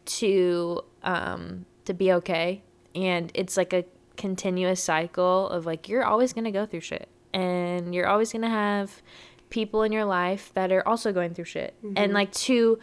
[0.06, 2.64] to um to be okay.
[2.96, 3.86] And it's like a
[4.18, 7.08] continuous cycle of like you're always gonna go through shit.
[7.34, 9.02] And you're always gonna have
[9.50, 11.74] people in your life that are also going through shit.
[11.96, 12.80] And like to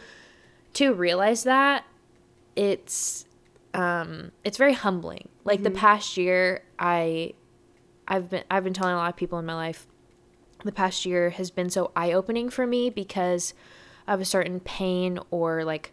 [0.73, 1.85] to realize that
[2.55, 3.25] it's
[3.75, 5.27] um it's very humbling.
[5.43, 7.33] Like the past year i
[8.07, 9.85] i've been i've been telling a lot of people in my life
[10.63, 13.53] the past year has been so eye-opening for me because
[14.07, 15.91] of a certain pain or like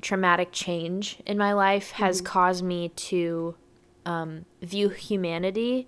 [0.00, 3.54] traumatic change in my life has caused me to
[4.06, 5.86] um, view humanity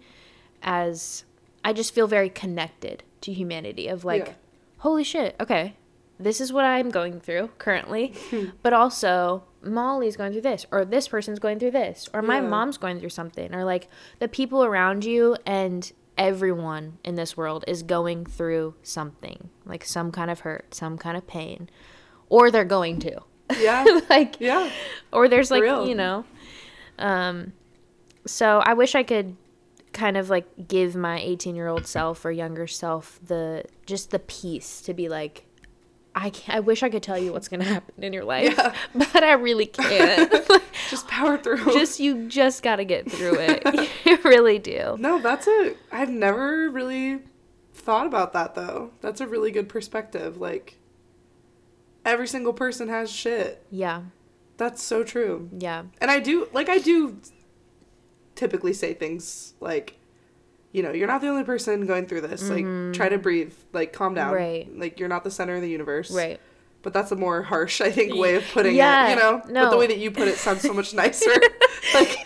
[0.62, 1.24] as
[1.64, 4.32] i just feel very connected to humanity of like Yeah.
[4.78, 5.74] holy shit okay
[6.18, 8.12] this is what i'm going through currently.
[8.62, 12.48] But also molly's going through this or this person's going through this or my Yeah.
[12.48, 13.88] mom's going through something or like
[14.18, 20.11] the people around you and everyone in this world is going through something like some
[20.12, 21.68] kind of hurt some kind of pain
[22.28, 23.20] or they're going to
[23.58, 23.84] yeah.
[24.11, 24.70] like Yeah.
[25.12, 26.24] or there's like you know
[26.98, 27.52] um
[28.26, 29.36] so i wish i could
[29.92, 34.18] kind of like give my 18 year old self or younger self the just the
[34.20, 35.46] peace to be like
[36.14, 38.74] I, can't, I wish I could tell you what's gonna happen in your life, Yeah.
[38.94, 40.32] but I really can't.
[40.90, 41.72] Just power through.
[41.72, 43.88] just you just gotta get through it.
[44.04, 44.96] you really do.
[44.98, 45.74] No, that's a.
[45.92, 47.20] I've never really
[47.72, 48.90] thought about that though.
[49.00, 50.38] That's a really good perspective.
[50.38, 50.78] Like,
[52.04, 53.64] every single person has shit.
[53.70, 54.02] Yeah,
[54.56, 55.48] That's so true.
[55.56, 57.18] yeah, And I do, like, I do
[58.34, 59.96] typically say things like,
[60.73, 62.49] you know, you're not the only person going through this.
[62.49, 62.64] Like,
[62.95, 63.53] try to breathe.
[63.73, 64.35] Like, calm down.
[64.35, 64.37] Mm-hmm.
[64.71, 64.79] Right.
[64.79, 66.11] Like, you're not the center of the universe.
[66.11, 66.41] Right.
[66.83, 69.11] But that's a more harsh, I think, way of putting Yeah, it.
[69.11, 69.43] You know.
[69.49, 69.64] no.
[69.64, 71.31] But the way that you put it sounds so much nicer.
[71.95, 72.16] like,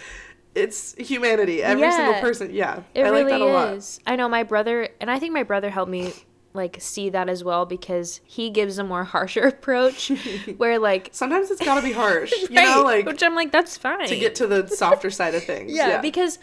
[0.55, 1.63] it's humanity.
[1.63, 2.53] Every single person.
[2.55, 2.83] Yeah.
[2.95, 3.75] It I really like that a lot.
[3.75, 4.01] is.
[4.07, 6.13] I know my brother, and I think my brother helped me
[6.53, 10.13] like see that as well because he gives a more harsher approach,
[10.57, 12.31] where like Sometimes it's got to be harsh.
[12.43, 15.35] You know, Right, like which I'm like that's fine to get to the softer side
[15.35, 15.73] of things.
[15.75, 16.39] yeah, because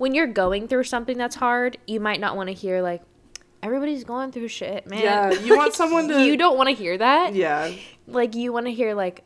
[0.00, 3.02] when you're going through something that's hard, you might not want to hear like
[3.62, 5.02] everybody's going through shit, man.
[5.02, 7.34] Yeah, you want someone to- you don't want to hear that.
[7.34, 7.70] yeah.
[8.06, 9.24] Like you want to hear like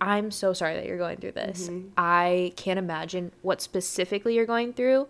[0.00, 1.68] I'm so sorry that you're going through this.
[1.68, 1.88] Mm-hmm.
[1.98, 5.06] I can't imagine what specifically you're going through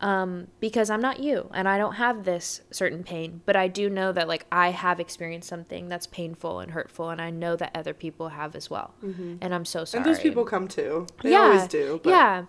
[0.00, 3.40] um, because I'm not you and I don't have this certain pain.
[3.44, 7.20] But I do know that like I have experienced something that's painful and hurtful, and
[7.20, 8.94] I know that other people have as well.
[9.02, 10.02] And I'm so sorry.
[10.02, 10.08] Mm-hmm.
[10.08, 11.08] And those people come too.
[11.24, 12.00] They yeah, always do.
[12.04, 12.44] But yeah.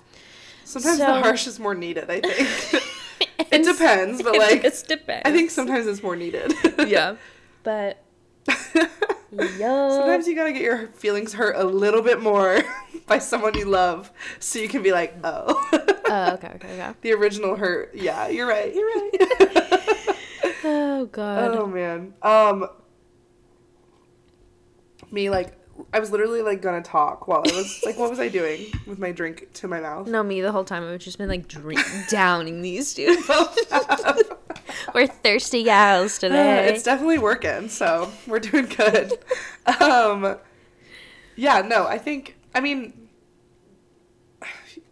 [0.70, 2.84] Sometimes So- the harsh is more needed, I think.
[3.51, 5.24] it depends, but It like just depends.
[5.26, 6.53] I think sometimes it's more needed.
[6.88, 7.15] yeah,
[7.63, 8.03] but
[9.32, 12.61] yo, Sometimes you gotta get your feelings hurt a little bit more
[13.07, 16.93] by someone you love, so you can be like, oh, oh, okay, okay, okay.
[17.01, 17.93] the original hurt.
[17.95, 18.74] Yeah, you're right.
[18.74, 20.15] You're right.
[20.63, 21.55] Oh god.
[21.55, 22.13] oh man.
[22.22, 22.67] Um,
[25.11, 25.59] me like
[25.93, 28.99] I was literally like gonna talk while I was like, what was I doing with
[28.99, 30.07] my drink to my mouth?
[30.07, 30.84] No, me the whole time.
[30.84, 33.17] I've just been like drink downing these two.
[34.93, 36.67] We're thirsty gals Uh, today.
[36.73, 39.13] it's definitely working, so we're doing good.
[39.82, 40.38] um,
[41.36, 43.07] yeah, no, I think I mean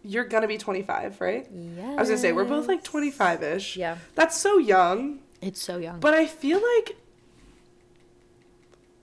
[0.04, 1.46] you're gonna be 25, right?
[1.52, 1.92] yeah.
[1.92, 3.76] I was gonna say we're both like 25 ish.
[3.76, 3.98] Yeah.
[4.14, 6.00] That's so young, It's so young.
[6.00, 6.96] but I feel like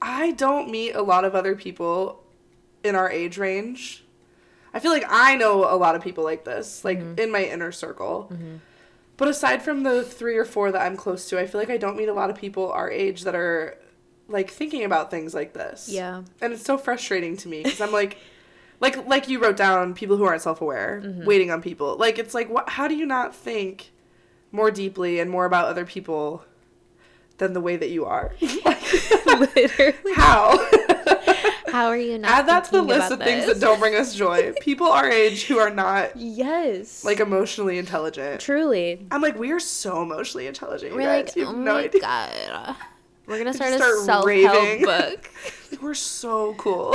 [0.07, 2.23] I don't meet a lot of other people
[2.83, 4.03] in our age range.
[4.73, 7.19] I feel like I know a lot of people like this, like Mm-hmm.
[7.19, 8.31] in my inner circle.
[9.17, 11.77] But aside from the three or four that I'm close to, I feel like I
[11.77, 13.77] don't meet a lot of people our age that are
[14.27, 15.87] like thinking about things like this.
[15.89, 16.23] yeah.
[16.41, 18.17] And it's so frustrating to me because I'm like,
[18.81, 21.25] like, like you wrote down people who aren't self-aware, Mm-hmm.
[21.25, 21.95] waiting on people.
[21.97, 22.69] Like, it's like, what?
[22.69, 23.91] How do you not think
[24.51, 26.43] more deeply and more about other people
[27.37, 28.33] than the way that you are?
[28.41, 30.13] Literally.
[30.15, 30.57] how?
[31.67, 32.31] How are you not?
[32.31, 34.53] Add that to the list of about things that don't bring us joy.
[34.61, 37.03] People our age who are not Yes.
[37.03, 38.39] like emotionally intelligent.
[38.39, 39.05] truly.
[39.11, 40.95] I'm like, we are so emotionally intelligent.
[40.95, 41.27] We're guys.
[41.27, 41.99] like, you oh no my idea.
[41.99, 42.75] god.
[43.27, 44.85] We're gonna start, Start a self raving.
[44.85, 45.29] help book.
[45.81, 46.93] We're so cool.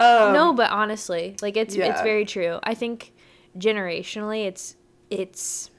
[0.00, 2.58] um, no, but honestly, like it's it's very true.
[2.62, 3.12] I think
[3.58, 4.76] generationally, it's
[5.10, 5.70] it's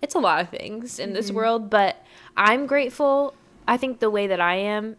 [0.00, 1.14] it's a lot of things in Mm-hmm.
[1.16, 1.96] this world, but
[2.36, 3.34] I'm grateful.
[3.68, 4.96] I think the way that I am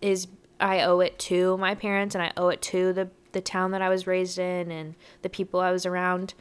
[0.00, 0.26] is
[0.60, 3.82] I owe it to my parents and I owe it to the the town that
[3.82, 6.34] I was raised in and the people I was around.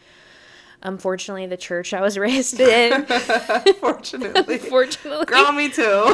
[0.84, 3.06] Unfortunately, the church I was raised in.
[3.80, 4.58] Fortunately.
[4.70, 6.14] Fortunately, Girl, me too.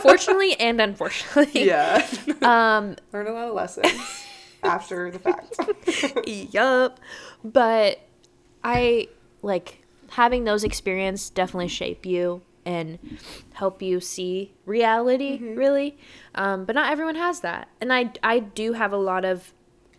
[0.00, 1.66] fortunately and unfortunately.
[1.66, 2.06] yeah.
[2.40, 4.24] Um, Learn a lot of lessons
[4.62, 5.58] after the fact.
[6.26, 7.00] yup.
[7.44, 8.00] But
[8.62, 9.08] I
[9.42, 9.83] like
[10.14, 12.98] having those experiences definitely shape you and
[13.52, 15.96] help you see reality really.
[16.34, 19.52] Um, but not everyone has that, and I I do have a lot of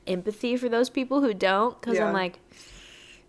[0.07, 2.05] empathy for those people who don't because Yeah.
[2.07, 2.39] I'm like,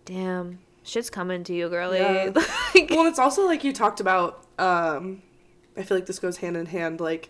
[0.05, 1.99] damn, shit's coming to you, girly.
[1.99, 2.31] Yeah.
[2.75, 4.45] Like, well, it's also like you talked about.
[4.59, 5.23] Um,
[5.75, 6.99] I feel like this goes hand in hand.
[6.99, 7.29] Like,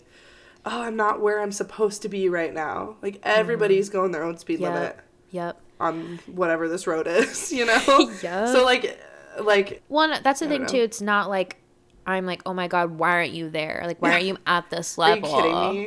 [0.66, 2.97] oh, I'm not where I'm supposed to be right now.
[3.01, 4.74] Like everybody's going their own speed Yep.
[4.74, 4.97] limit
[5.32, 5.62] yep.
[5.80, 7.51] on whatever this road is.
[7.53, 8.12] You know.
[8.24, 8.47] Yep.
[8.49, 8.99] So like,
[9.43, 10.77] like One, that's the thing too.
[10.77, 11.57] It's not like
[12.05, 13.83] I'm like, oh my god, why aren't you there?
[13.85, 15.29] Like, why aren't you at this level?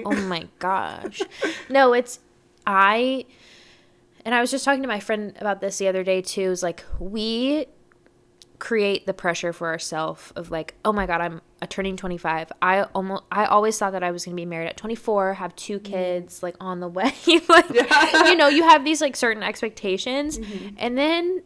[0.04, 1.22] Oh my gosh.
[1.70, 2.18] no, it's
[2.66, 3.24] I,
[4.24, 6.50] and I was just talking to my friend about this the other day too.
[6.50, 7.66] Is like we
[8.58, 12.52] create the pressure for ourselves of like, oh my god, I'm a turning 25.
[12.60, 15.78] I almost, I always thought that I was gonna be married at 24, have two
[15.80, 17.04] kids, like on the way.
[17.04, 17.74] like, Mm-hmm.
[17.74, 17.84] Yeah.
[17.84, 18.26] Mm-hmm.
[18.26, 20.38] you know, you have these like certain expectations,
[20.76, 21.42] and then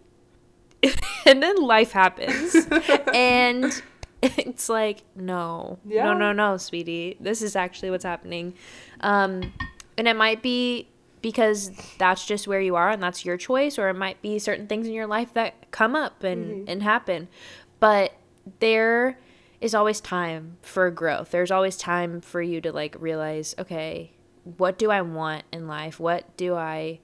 [1.27, 2.57] and then life happens.
[3.15, 3.83] And
[4.23, 5.79] it's like no.
[5.85, 6.05] Yeah.
[6.05, 7.17] no no no sweetie.
[7.21, 8.55] This is actually what's happening.
[9.01, 9.53] Um
[9.97, 10.89] and it might be
[11.23, 14.67] because that's just where you are and that's your choice or it might be certain
[14.67, 17.29] things in your life that come up and and happen.
[17.81, 18.13] But
[18.61, 19.19] there
[19.61, 21.31] is always time for growth.
[21.31, 24.11] There's always time for you to like realize okay
[24.59, 25.99] what do i want in life?
[25.99, 27.01] What do i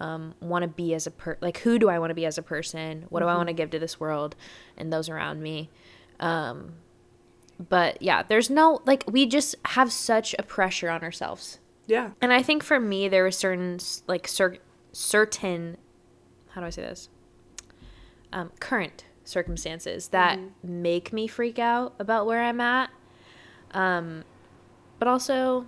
[0.00, 2.38] um, want to be as a per like who do I want to be as
[2.38, 3.06] a person?
[3.08, 4.36] What do I want to give to this world
[4.76, 5.70] and those around me?
[6.20, 6.74] Um,
[7.68, 12.10] but yeah, there's no like we just have such a pressure on ourselves, yeah.
[12.20, 14.58] and I think for me there was certain like cer-
[14.92, 15.76] certain
[16.50, 17.08] how do I say this?
[18.32, 20.82] Um, current circumstances that Mm-hmm.
[20.82, 22.90] make me freak out about where I'm at.
[23.72, 24.24] Um,
[24.98, 25.66] but also,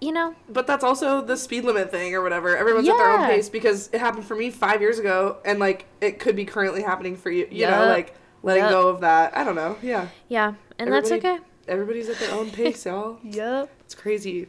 [0.00, 2.56] you know, But that's also the speed limit thing or whatever.
[2.56, 5.86] Everyone's at their own pace because it happened for me five years ago, and like
[6.00, 7.46] it could be currently happening for you.
[7.50, 8.70] You know, like letting Yup.
[8.72, 9.36] go of that.
[9.36, 9.76] I don't know.
[9.82, 11.38] Yeah, yeah, and that's okay.
[11.68, 13.18] everybody's at their own pace, y'all.
[13.22, 13.70] Yep.
[13.80, 14.48] It's crazy.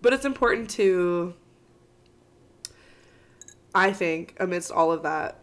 [0.00, 1.34] But it's important to
[3.74, 5.42] I think amidst all of that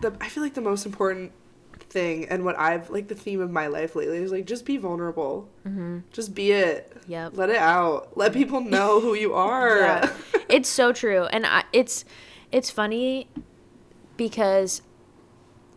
[0.00, 1.32] the I feel like the most important
[1.94, 4.76] thing and what I've like the theme of my life lately is like just be
[4.76, 5.48] vulnerable.
[5.66, 6.00] Mm-hmm.
[6.12, 6.94] Just be it.
[7.06, 7.36] Yep.
[7.36, 8.16] Let it out.
[8.16, 9.78] Let people know who you are.
[9.78, 10.12] Yeah.
[10.48, 12.04] it's so true and I, it's
[12.52, 13.28] it's funny
[14.18, 14.82] because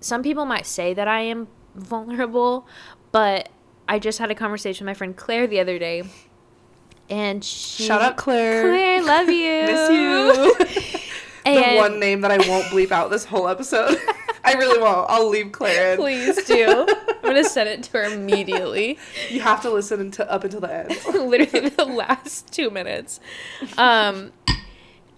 [0.01, 2.68] some people might say that i am vulnerable
[3.11, 3.49] but
[3.88, 6.03] i just had a conversation with my friend claire the other day
[7.09, 8.61] and she Shout out Claire.
[8.61, 10.55] claire love you Miss you.
[11.45, 13.97] the and one name that I won't bleep out this whole episode.
[14.48, 15.10] I really won't.
[15.10, 18.98] I'll leave Claire please do i'm gonna send it to her immediately
[19.30, 20.89] You have to listen until up until the end.
[21.14, 23.20] literally the last two minutes.
[23.78, 24.32] Um,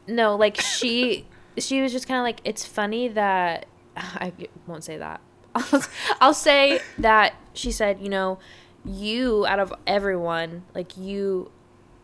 [0.07, 1.27] no, like she,
[1.57, 4.31] she was just kind of like, it's funny that I
[4.65, 5.21] won't say that.
[5.55, 5.83] I'll,
[6.21, 8.39] I'll say that she said, you know,
[8.85, 11.51] you out of everyone, like you,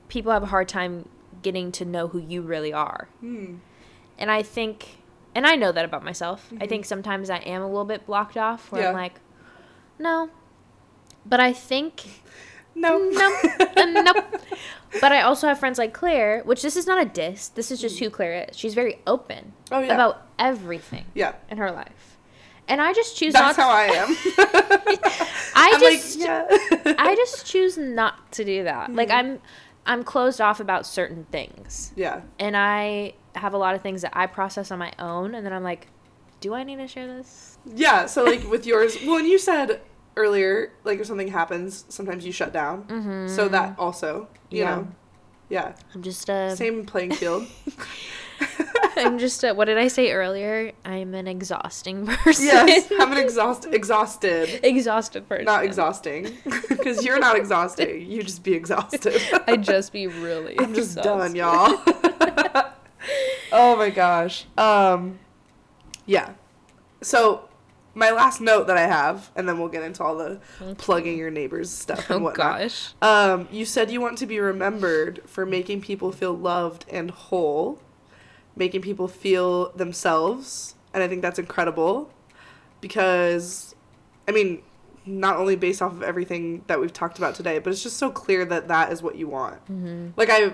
[0.09, 1.07] people have a hard time
[1.41, 3.55] getting to know who you really are, Hmm.
[4.17, 4.97] and I think,
[5.35, 6.47] and I know that about myself.
[6.51, 6.67] I mm-hmm.
[6.67, 8.89] think sometimes I am a little bit blocked off, where Yeah.
[8.89, 9.19] I'm like,
[9.99, 10.29] no,
[11.25, 12.03] but I think
[12.75, 12.97] No.
[12.97, 13.39] no,
[13.77, 14.25] uh, nope.
[14.99, 17.47] But I also have friends like Claire, which this is not a diss.
[17.47, 17.99] This is just mm.
[17.99, 18.57] who Claire is.
[18.57, 19.93] She's very open Oh, yeah.
[19.93, 21.33] about everything Yeah.
[21.49, 22.17] in her life,
[22.67, 23.63] and I just choose That's not.
[23.65, 24.09] how I am.
[25.55, 26.95] I I'm just, like, yeah.
[26.97, 28.93] I just choose not to do that.
[28.93, 29.31] Like mm-hmm.
[29.31, 29.39] I'm,
[29.85, 32.21] I'm closed off about certain things, yeah.
[32.39, 35.53] and I have a lot of things that I process on my own, and then
[35.53, 35.87] I'm like,
[36.41, 37.57] do I need to share this?
[37.73, 39.81] Yeah, so like with yours, well, and you said
[40.15, 42.83] earlier, like if something happens, sometimes you shut down.
[42.83, 43.27] Mm-hmm.
[43.35, 44.75] So that also, you Yeah.
[44.75, 44.87] know,
[45.49, 46.55] yeah, I'm just a.
[46.55, 47.45] same playing field.
[48.97, 49.53] I'm just a.
[49.53, 50.71] What did I say earlier?
[50.83, 52.45] I'm an exhausting person.
[52.45, 55.45] yes, I'm an exhaust exhausted, exhausted person.
[55.45, 56.35] not exhausting,
[56.69, 58.09] because you're not exhausting.
[58.09, 59.21] You just be exhausted.
[59.47, 60.59] I just be really.
[60.59, 61.03] I'm just exhausted.
[61.03, 61.81] done, y'all.
[63.55, 64.45] Oh my gosh.
[64.57, 65.19] Um,
[66.05, 66.33] yeah.
[67.01, 67.47] So
[67.93, 70.39] my last note that I have, and then we'll get into all the
[70.77, 72.59] plugging your neighbors stuff and Oh whatnot.
[72.59, 72.93] gosh.
[73.01, 77.79] Um, you said you want to be remembered for making people feel loved and whole,
[78.55, 82.11] making people feel themselves, and I think that's incredible
[82.81, 83.75] because,
[84.27, 84.61] I mean,
[85.05, 88.09] not only based off of everything that we've talked about today, but it's just so
[88.09, 89.63] clear that that is what you want.
[89.65, 90.09] Mm-hmm.
[90.17, 90.53] Like I,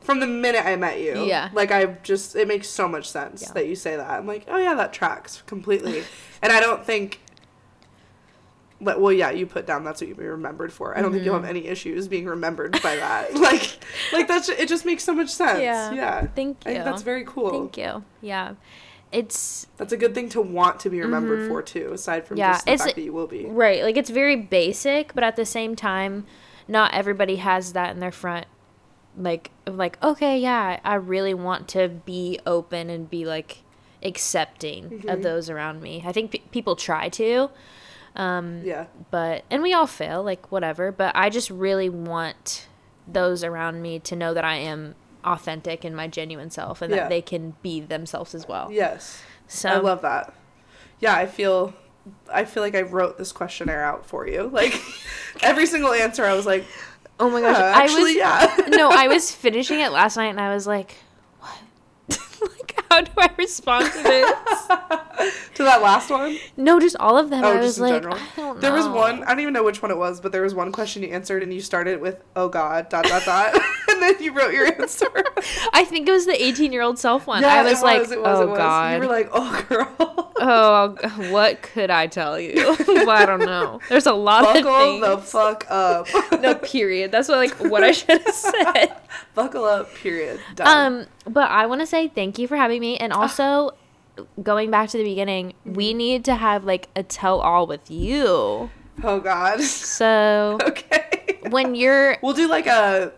[0.00, 1.50] from the minute I met you, Yeah.
[1.52, 3.52] like I just it makes so much sense Yeah.
[3.54, 4.08] that you say that.
[4.10, 6.02] I'm like, oh yeah, that tracks completely,
[6.42, 7.20] and I don't think.
[8.80, 10.96] But, well, yeah, you put down that's what you'll be remembered for.
[10.96, 11.46] I don't think you'll Mm-hmm.
[11.46, 13.34] have any issues being remembered by that.
[13.40, 13.76] like,
[14.12, 14.68] like that's it.
[14.68, 15.58] Just makes so much sense.
[15.60, 15.92] Yeah.
[15.92, 16.74] Yeah, Thank you.
[16.74, 17.50] that's very cool.
[17.50, 18.04] Thank you.
[18.20, 18.54] Yeah.
[19.10, 21.90] It's That's a good thing to want to be remembered for too.
[21.92, 22.40] Aside from Mm-hmm.
[22.40, 23.46] Yeah, just the fact that you will be.
[23.46, 23.82] right.
[23.82, 26.24] Like it's very basic, but at the same time,
[26.68, 28.46] not everybody has that in their front.
[29.18, 33.62] Like, like, okay, yeah, I really want to be open and be like
[34.02, 35.08] accepting Mm-hmm.
[35.08, 36.02] of those around me.
[36.06, 37.50] I think pe- people try to,
[38.16, 40.92] um, Yeah, but and we all fail, like whatever.
[40.92, 42.68] But I just really want
[43.06, 44.94] those around me to know that I am
[45.24, 47.00] authentic and my genuine self, and Yeah.
[47.00, 48.70] that they can be themselves as well.
[48.70, 50.32] yes, So I love that.
[51.00, 51.74] Yeah, I feel,
[52.32, 54.48] I feel like I wrote this questionnaire out for you.
[54.52, 54.80] Like,
[55.42, 56.64] every single answer, I was like,
[57.20, 58.66] Oh my gosh, "Huh, I was yeah.
[58.76, 60.94] no, I was finishing it last night and I was like,
[61.40, 61.58] what?
[62.40, 64.30] like, how do I respond to this?
[65.54, 66.38] to that last one.
[66.56, 67.44] no, just all of them.
[67.44, 68.16] Oh, I just was in like, general.
[68.16, 70.42] I don't There was one, I don't even know which one it was, but there
[70.42, 73.54] was one question you answered and you started with, oh God, dot, dot, dot.
[74.20, 75.06] you wrote your answer.
[75.72, 77.44] I think it was the 18 year old self one.
[77.44, 78.58] I was it like, was, was, oh was.
[78.58, 78.94] god.
[78.94, 80.32] You were like, oh girl.
[80.40, 80.96] oh,
[81.30, 82.54] what could I tell you?
[82.86, 83.80] well, I don't know.
[83.88, 85.00] There's a lot Buckle of things.
[85.00, 86.08] Buckle the fuck up.
[86.40, 87.12] no, period.
[87.12, 88.94] That's what like what I should have said.
[89.34, 90.40] Buckle up, period.
[90.54, 90.92] Done.
[91.02, 93.72] Um, but I want to say thank you for having me, and also
[94.42, 98.70] going back to the beginning, we need to have like a tell all with you.
[99.02, 99.60] oh God.
[99.60, 101.38] So okay.
[101.50, 103.12] when you're We'll do like a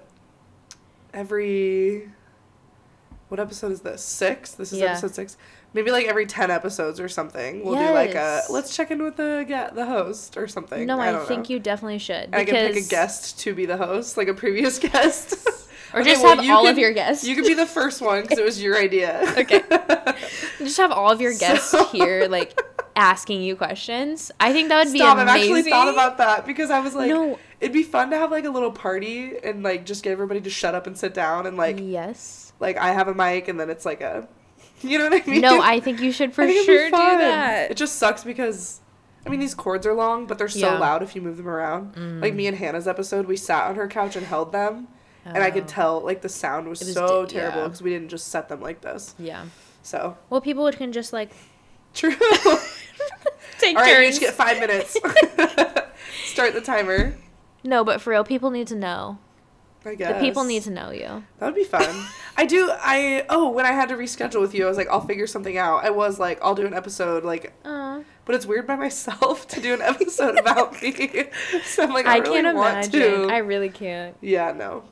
[1.14, 2.10] every
[3.28, 4.02] what episode is this?
[4.02, 4.52] Six?
[4.52, 4.86] This is Yeah.
[4.86, 5.36] episode six.
[5.72, 7.64] Maybe like every ten episodes or something.
[7.64, 10.84] We'll do like a let's check in with the get the host or something.
[10.86, 11.54] no, I, don't think know.
[11.54, 12.34] you definitely should.
[12.34, 15.46] I can pick a guest to be the host, like a previous guest.
[15.92, 17.24] Or Okay, just well, have all can- of your guests.
[17.24, 19.22] You could be the first one because it was your idea.
[19.38, 19.62] Okay.
[20.58, 22.60] just have all of your guests So- here, like
[22.96, 24.32] asking you questions.
[24.40, 25.18] I think that would be Stop!
[25.18, 27.38] I've actually thought about that because I was like, No.
[27.60, 30.50] It'd be fun to have like a little party and like just get everybody to
[30.50, 32.52] shut up and sit down and like yes.
[32.58, 34.26] like I have a mic and then it's like a,
[34.82, 35.40] you know what I mean?
[35.42, 37.70] No, I think you should for I think it'd be sure do that.
[37.70, 38.80] It just sucks because,
[39.26, 40.76] I mean, these cords are long, but they're so Yeah.
[40.76, 40.80] Mm.
[40.80, 42.20] loud if you move them around.
[42.22, 44.88] Like me and Hannah's episode, we sat on her couch and held them,
[45.26, 45.66] and I could Oh.
[45.66, 47.64] tell like the sound was, was so di- terrible yeah.
[47.64, 49.14] because we didn't just set them like this.
[49.18, 49.44] Yeah.
[49.82, 51.30] So Well, people would can just like
[51.92, 52.14] true.
[53.58, 54.14] take All right, you turns.
[54.16, 54.96] each get five minutes.
[56.24, 57.14] Start the timer.
[57.64, 59.18] No, but for real, people need to know.
[59.84, 61.24] I guess The people need to know you.
[61.38, 62.04] That would be fun.
[62.36, 62.70] I do.
[62.70, 65.56] I oh, when I had to reschedule with you, I was like, I'll figure something
[65.56, 65.84] out.
[65.84, 69.60] I was like, I'll do an episode like Uh, But it's weird by myself to
[69.60, 71.28] do an episode about me.
[71.64, 73.28] So I'm like, I, I really can't want imagine.
[73.28, 73.32] to.
[73.32, 74.16] I really can't.
[74.20, 74.84] Yeah, no.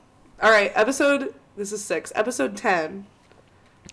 [0.42, 1.34] All right, episode.
[1.56, 2.10] This is six.
[2.14, 3.04] Episode ten.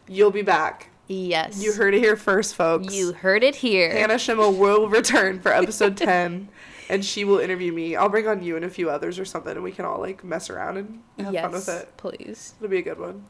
[0.07, 0.91] You'll be back.
[1.07, 1.61] Yes.
[1.61, 2.93] You heard it here first, folks.
[2.93, 3.91] You heard it here.
[3.91, 6.49] Hannah Schimmel will return for episode ten,
[6.89, 7.95] and she will interview me.
[7.95, 10.23] I'll bring on you and a few others or something, and we can all like
[10.23, 11.97] mess around and have yes, fun with it.
[11.97, 12.53] please.
[12.59, 13.25] It'll be a good one.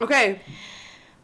[0.00, 0.40] Okay.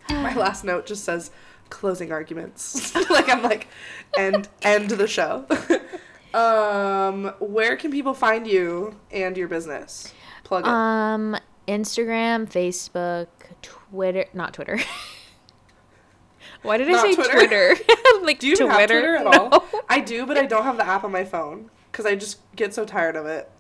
[0.09, 1.31] My last note just says
[1.71, 2.95] closing arguments.
[3.11, 3.69] like I'm like
[4.17, 5.47] end end the show.
[6.35, 10.13] um where can people find you and your business?
[10.45, 10.69] Plug it.
[10.69, 11.37] Um,
[11.67, 13.29] Instagram, Facebook,
[13.61, 14.79] Twitter, not Twitter.
[16.63, 17.33] Why did I say Twitter?
[17.77, 17.77] Twitter?
[18.23, 19.51] like do you even have Twitter at all?
[19.51, 19.65] No.
[19.89, 22.75] I do, but I don't have the app on my phone cuz I just get
[22.75, 23.51] so tired of it.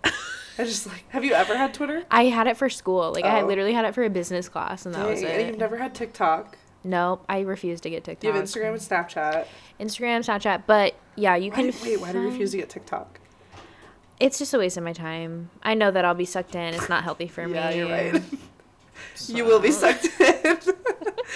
[0.60, 2.04] I just like Have you ever had Twitter?
[2.10, 3.12] I had it for school.
[3.12, 3.46] Like I Oh.
[3.46, 5.46] literally had it for a business class, and that was it.
[5.46, 6.58] you've never had TikTok.
[6.84, 8.24] Nope, I refuse to get TikTok.
[8.24, 9.46] You have Instagram and Snapchat?
[9.80, 11.82] Instagram, Snapchat, but yeah, you Why can.
[11.82, 13.20] wait, why do you refuse to get TikTok?
[14.20, 15.50] It's just a waste of my time.
[15.62, 16.74] I know that I'll be sucked in.
[16.74, 17.76] It's not healthy for yeah, me.
[17.78, 18.22] you're right.
[19.28, 20.58] you will be sucked in.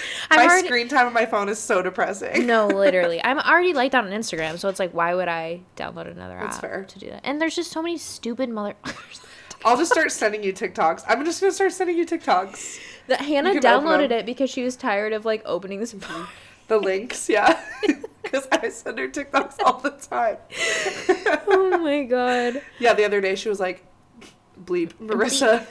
[0.29, 2.45] My already- screen time on my phone is so depressing.
[2.47, 3.23] no, literally.
[3.23, 6.55] I'm already like that on Instagram, so it's like, why would I download another That's
[6.57, 6.83] app fair.
[6.85, 7.21] to do that?
[7.23, 8.75] And there's just so many stupid mother.
[9.65, 11.03] I'll just start sending you TikToks.
[11.07, 12.79] I'm just gonna start sending you TikToks.
[13.07, 15.95] that Hannah You can open downloaded it because she was tired of like opening this.
[16.67, 17.61] The links, yeah.
[18.21, 20.37] Because I send her TikToks all the time.
[21.47, 22.61] oh my god.
[22.79, 23.85] yeah, the other day she was like,
[24.61, 25.65] bleep, Marissa.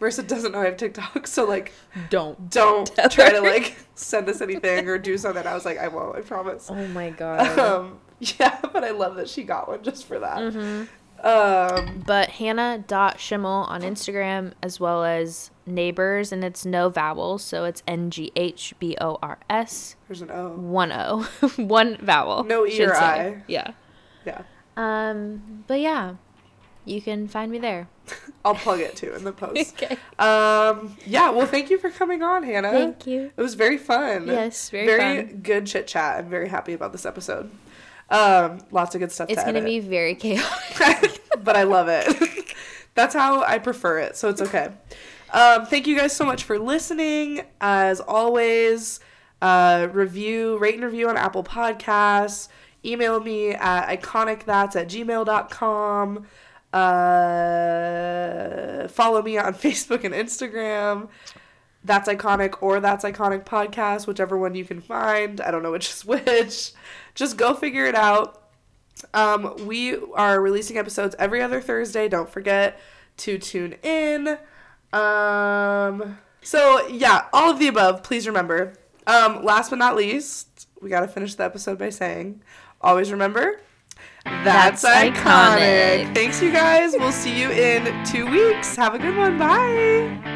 [0.00, 1.72] Marissa doesn't know I have TikTok, so like,
[2.10, 2.50] Don't.
[2.50, 5.46] don't Tell try to like send us anything or do something.
[5.46, 6.68] I was like, I won't, I promise.
[6.70, 7.58] Oh my god.
[7.58, 10.52] Um, yeah, but I love that she got one just for that.
[10.52, 10.84] hmm
[11.26, 17.82] Um, But Hannah.Schimmel on Instagram as well as Nghbors, and it's no vowels, so it's
[17.88, 19.96] N G H B O R S.
[20.08, 20.50] there's an O.
[20.50, 21.22] One O.
[21.56, 22.44] One vowel.
[22.44, 22.94] No E or.
[22.94, 23.42] I.
[23.48, 23.72] Yeah.
[24.24, 24.42] Yeah.
[24.76, 26.16] Um, but yeah.
[26.84, 27.88] You can find me there.
[28.46, 29.74] I'll plug it too in the post.
[29.82, 29.96] okay.
[30.20, 32.70] Um, yeah, well, thank you for coming on, Hannah.
[32.70, 33.32] Thank you.
[33.36, 34.28] It was very fun.
[34.28, 35.40] Yes, very, very fun.
[35.42, 36.18] good chit chat.
[36.18, 37.50] I'm very happy about this episode.
[38.08, 39.30] Um, lots of good stuff.
[39.30, 39.68] It's to gonna edit.
[39.68, 41.20] be very chaotic.
[41.44, 42.54] but I love it.
[42.94, 44.70] That's how I prefer it, so it's okay.
[45.32, 47.42] Um, thank you guys so much for listening.
[47.60, 49.00] As always,
[49.42, 52.48] uh, review, rate and review on Apple Podcasts.
[52.84, 56.26] Email me at iconicthats at gmail.com.
[56.72, 56.86] Uh,
[58.88, 61.08] follow me on Facebook and Instagram.
[61.84, 65.40] That's Iconic or That's Iconic Podcast, whichever one you can find.
[65.40, 66.72] I don't know which is which.
[67.14, 68.42] Just go figure it out.
[69.14, 72.08] Um, we are releasing episodes every other Thursday.
[72.08, 72.80] Don't forget
[73.18, 74.38] to tune in.
[74.92, 78.02] Um, so yeah, all of the above.
[78.02, 78.74] Please remember.
[79.06, 82.42] Um, last but not least, we gotta finish the episode by saying,
[82.80, 83.60] always remember.
[84.44, 86.04] That's, That's iconic.
[86.06, 86.14] iconic.
[86.14, 86.94] Thanks, you guys.
[86.98, 88.76] We'll see you in two weeks.
[88.76, 89.38] Have a good one.
[89.38, 90.35] Bye.